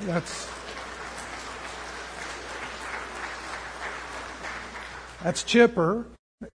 That's 0.00 0.50
that's 5.22 5.42
Chipper. 5.42 6.06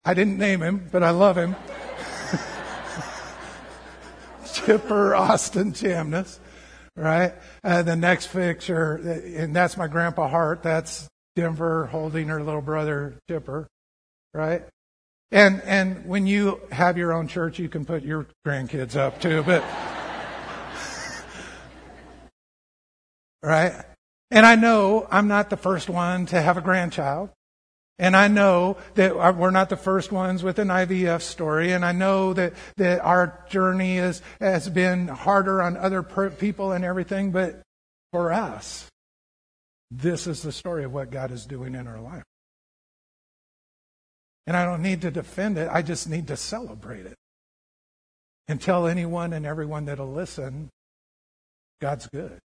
I 0.06 0.14
didn't 0.14 0.38
name 0.38 0.62
him, 0.62 0.88
but 0.92 1.04
I 1.04 1.10
love 1.10 1.38
him. 1.38 1.56
Chipper 4.54 5.16
Austin 5.16 5.72
Chamness, 5.72 6.38
right? 6.96 7.34
Uh, 7.64 7.82
the 7.82 7.96
next 7.96 8.28
picture, 8.28 8.96
and 9.36 9.56
that's 9.56 9.78
my 9.78 9.88
grandpa 9.88 10.28
Hart. 10.28 10.62
That's 10.62 11.08
Denver 11.36 11.88
holding 11.88 12.28
her 12.28 12.44
little 12.44 12.62
brother 12.62 13.16
Chipper, 13.30 13.68
right? 14.34 14.64
And 15.32 15.62
and 15.62 16.06
when 16.06 16.28
you 16.28 16.60
have 16.72 16.98
your 16.98 17.14
own 17.14 17.28
church, 17.28 17.58
you 17.58 17.70
can 17.70 17.86
put 17.86 18.04
your 18.04 18.28
grandkids 18.46 18.96
up 18.96 19.22
too, 19.22 19.44
but 19.44 19.64
right? 23.44 23.74
And 24.32 24.46
I 24.46 24.56
know 24.56 25.08
I'm 25.10 25.28
not 25.28 25.50
the 25.50 25.58
first 25.58 25.90
one 25.90 26.26
to 26.28 26.42
have 26.42 26.58
a 26.58 26.62
grandchild. 26.62 27.30
And 28.00 28.16
I 28.16 28.30
know 28.30 28.78
that 28.96 29.36
we're 29.36 29.52
not 29.52 29.68
the 29.68 29.76
first 29.76 30.10
ones 30.10 30.42
with 30.42 30.58
an 30.58 30.70
IVF 30.70 31.22
story, 31.22 31.74
and 31.74 31.84
I 31.84 31.92
know 31.92 32.32
that, 32.32 32.54
that 32.78 33.02
our 33.02 33.44
journey 33.50 33.98
is, 33.98 34.22
has 34.40 34.70
been 34.70 35.10
harder 35.10 35.62
on 35.62 35.76
other 35.76 36.02
per- 36.02 36.30
people 36.30 36.72
and 36.72 36.86
everything, 36.86 37.32
but 37.32 37.62
for 38.14 38.32
us, 38.32 38.88
this 39.92 40.28
is 40.28 40.42
the 40.42 40.54
story 40.54 40.86
of 40.86 40.94
what 40.94 41.12
God 41.12 41.32
is 41.32 41.46
doing 41.46 41.76
in 41.76 41.88
our 41.88 42.00
life. 42.00 42.24
And 44.48 44.56
I 44.56 44.64
don't 44.64 44.82
need 44.82 45.02
to 45.02 45.12
defend 45.12 45.58
it, 45.58 45.70
I 45.70 45.82
just 45.82 46.08
need 46.10 46.28
to 46.28 46.38
celebrate 46.38 47.06
it. 47.06 47.16
And 48.48 48.62
tell 48.62 48.88
anyone 48.88 49.34
and 49.34 49.46
everyone 49.46 49.86
that'll 49.86 50.12
listen, 50.12 50.70
God's 51.82 52.08
good. 52.08 52.40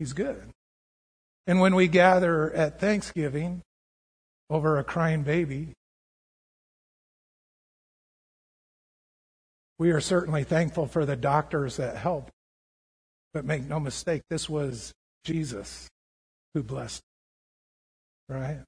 He's 0.00 0.12
good. 0.12 0.50
And 1.46 1.60
when 1.60 1.76
we 1.76 1.86
gather 1.86 2.52
at 2.52 2.80
Thanksgiving, 2.80 3.62
over 4.50 4.78
a 4.78 4.84
crying 4.84 5.22
baby. 5.22 5.72
We 9.78 9.92
are 9.92 10.00
certainly 10.00 10.44
thankful 10.44 10.86
for 10.86 11.06
the 11.06 11.16
doctors 11.16 11.76
that 11.76 11.96
helped. 11.96 12.30
But 13.32 13.44
make 13.44 13.62
no 13.62 13.78
mistake, 13.78 14.22
this 14.28 14.50
was 14.50 14.92
Jesus 15.24 15.88
who 16.52 16.64
blessed. 16.64 17.00
Right? 18.28 18.58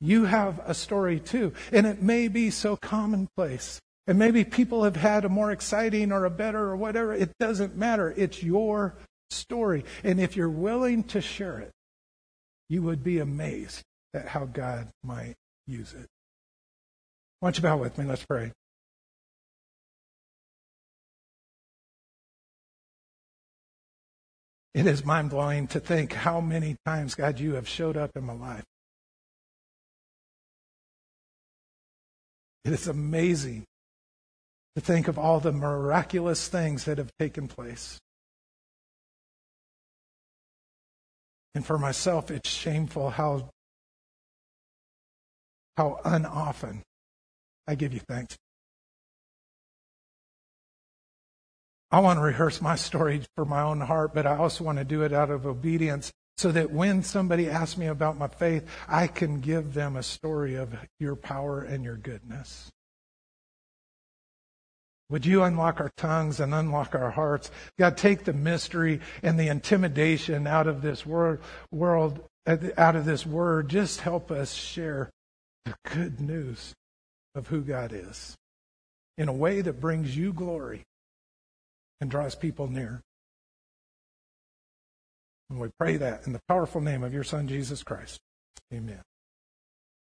You 0.00 0.24
have 0.24 0.60
a 0.64 0.74
story 0.74 1.18
too. 1.18 1.52
And 1.72 1.86
it 1.86 2.00
may 2.00 2.28
be 2.28 2.50
so 2.50 2.76
commonplace. 2.76 3.80
And 4.06 4.18
maybe 4.18 4.44
people 4.44 4.84
have 4.84 4.96
had 4.96 5.24
a 5.24 5.28
more 5.28 5.50
exciting 5.50 6.12
or 6.12 6.24
a 6.24 6.30
better 6.30 6.60
or 6.60 6.76
whatever. 6.76 7.12
It 7.12 7.32
doesn't 7.38 7.76
matter. 7.76 8.14
It's 8.16 8.42
your 8.42 8.96
story. 9.30 9.84
And 10.04 10.20
if 10.20 10.36
you're 10.36 10.48
willing 10.48 11.04
to 11.04 11.20
share 11.20 11.58
it, 11.58 11.70
you 12.68 12.82
would 12.82 13.02
be 13.02 13.18
amazed 13.18 13.82
at 14.14 14.28
how 14.28 14.44
God 14.44 14.88
might 15.02 15.34
use 15.66 15.94
it. 15.94 16.06
Why 17.40 17.48
don't 17.48 17.56
you 17.56 17.62
bow 17.62 17.76
with 17.76 17.98
me? 17.98 18.04
Let's 18.04 18.24
pray. 18.24 18.52
It 24.74 24.86
is 24.86 25.04
mind 25.04 25.30
blowing 25.30 25.66
to 25.68 25.80
think 25.80 26.12
how 26.12 26.40
many 26.40 26.76
times, 26.84 27.14
God, 27.14 27.40
you 27.40 27.54
have 27.54 27.68
showed 27.68 27.96
up 27.96 28.10
in 28.14 28.24
my 28.24 28.34
life. 28.34 28.64
It 32.64 32.72
is 32.72 32.86
amazing 32.86 33.64
to 34.76 34.82
think 34.82 35.08
of 35.08 35.18
all 35.18 35.40
the 35.40 35.52
miraculous 35.52 36.48
things 36.48 36.84
that 36.84 36.98
have 36.98 37.10
taken 37.18 37.48
place. 37.48 37.98
And 41.54 41.64
for 41.64 41.78
myself, 41.78 42.30
it's 42.30 42.48
shameful 42.48 43.10
how 43.10 43.50
how 45.76 46.00
unoften 46.04 46.82
I 47.68 47.76
give 47.76 47.92
you 47.92 48.00
thanks. 48.00 48.36
I 51.90 52.00
want 52.00 52.18
to 52.18 52.22
rehearse 52.22 52.60
my 52.60 52.76
story 52.76 53.22
for 53.34 53.44
my 53.44 53.62
own 53.62 53.80
heart, 53.80 54.12
but 54.12 54.26
I 54.26 54.36
also 54.36 54.64
want 54.64 54.78
to 54.78 54.84
do 54.84 55.02
it 55.02 55.12
out 55.12 55.30
of 55.30 55.46
obedience 55.46 56.12
so 56.36 56.52
that 56.52 56.70
when 56.70 57.02
somebody 57.02 57.48
asks 57.48 57.78
me 57.78 57.86
about 57.86 58.18
my 58.18 58.28
faith, 58.28 58.68
I 58.86 59.06
can 59.06 59.40
give 59.40 59.72
them 59.72 59.96
a 59.96 60.02
story 60.02 60.54
of 60.54 60.74
your 61.00 61.16
power 61.16 61.62
and 61.62 61.82
your 61.82 61.96
goodness. 61.96 62.70
Would 65.10 65.24
you 65.24 65.42
unlock 65.42 65.80
our 65.80 65.90
tongues 65.96 66.38
and 66.38 66.52
unlock 66.52 66.94
our 66.94 67.10
hearts? 67.10 67.50
God, 67.78 67.96
take 67.96 68.24
the 68.24 68.34
mystery 68.34 69.00
and 69.22 69.38
the 69.38 69.48
intimidation 69.48 70.46
out 70.46 70.66
of 70.66 70.82
this 70.82 71.06
world, 71.06 71.38
uh, 71.40 71.76
world 71.76 72.20
out 72.76 72.96
of 72.96 73.04
this 73.04 73.24
word. 73.24 73.68
Just 73.68 74.00
help 74.00 74.30
us 74.30 74.52
share 74.52 75.10
the 75.64 75.74
good 75.90 76.20
news 76.20 76.74
of 77.34 77.48
who 77.48 77.62
God 77.62 77.92
is 77.92 78.36
in 79.16 79.28
a 79.28 79.32
way 79.32 79.62
that 79.62 79.80
brings 79.80 80.16
you 80.16 80.32
glory 80.32 80.84
and 82.00 82.10
draws 82.10 82.34
people 82.34 82.68
near. 82.68 83.00
And 85.50 85.58
we 85.58 85.68
pray 85.78 85.96
that 85.96 86.26
in 86.26 86.34
the 86.34 86.40
powerful 86.48 86.82
name 86.82 87.02
of 87.02 87.14
your 87.14 87.24
Son, 87.24 87.48
Jesus 87.48 87.82
Christ. 87.82 88.20
Amen. 88.72 89.00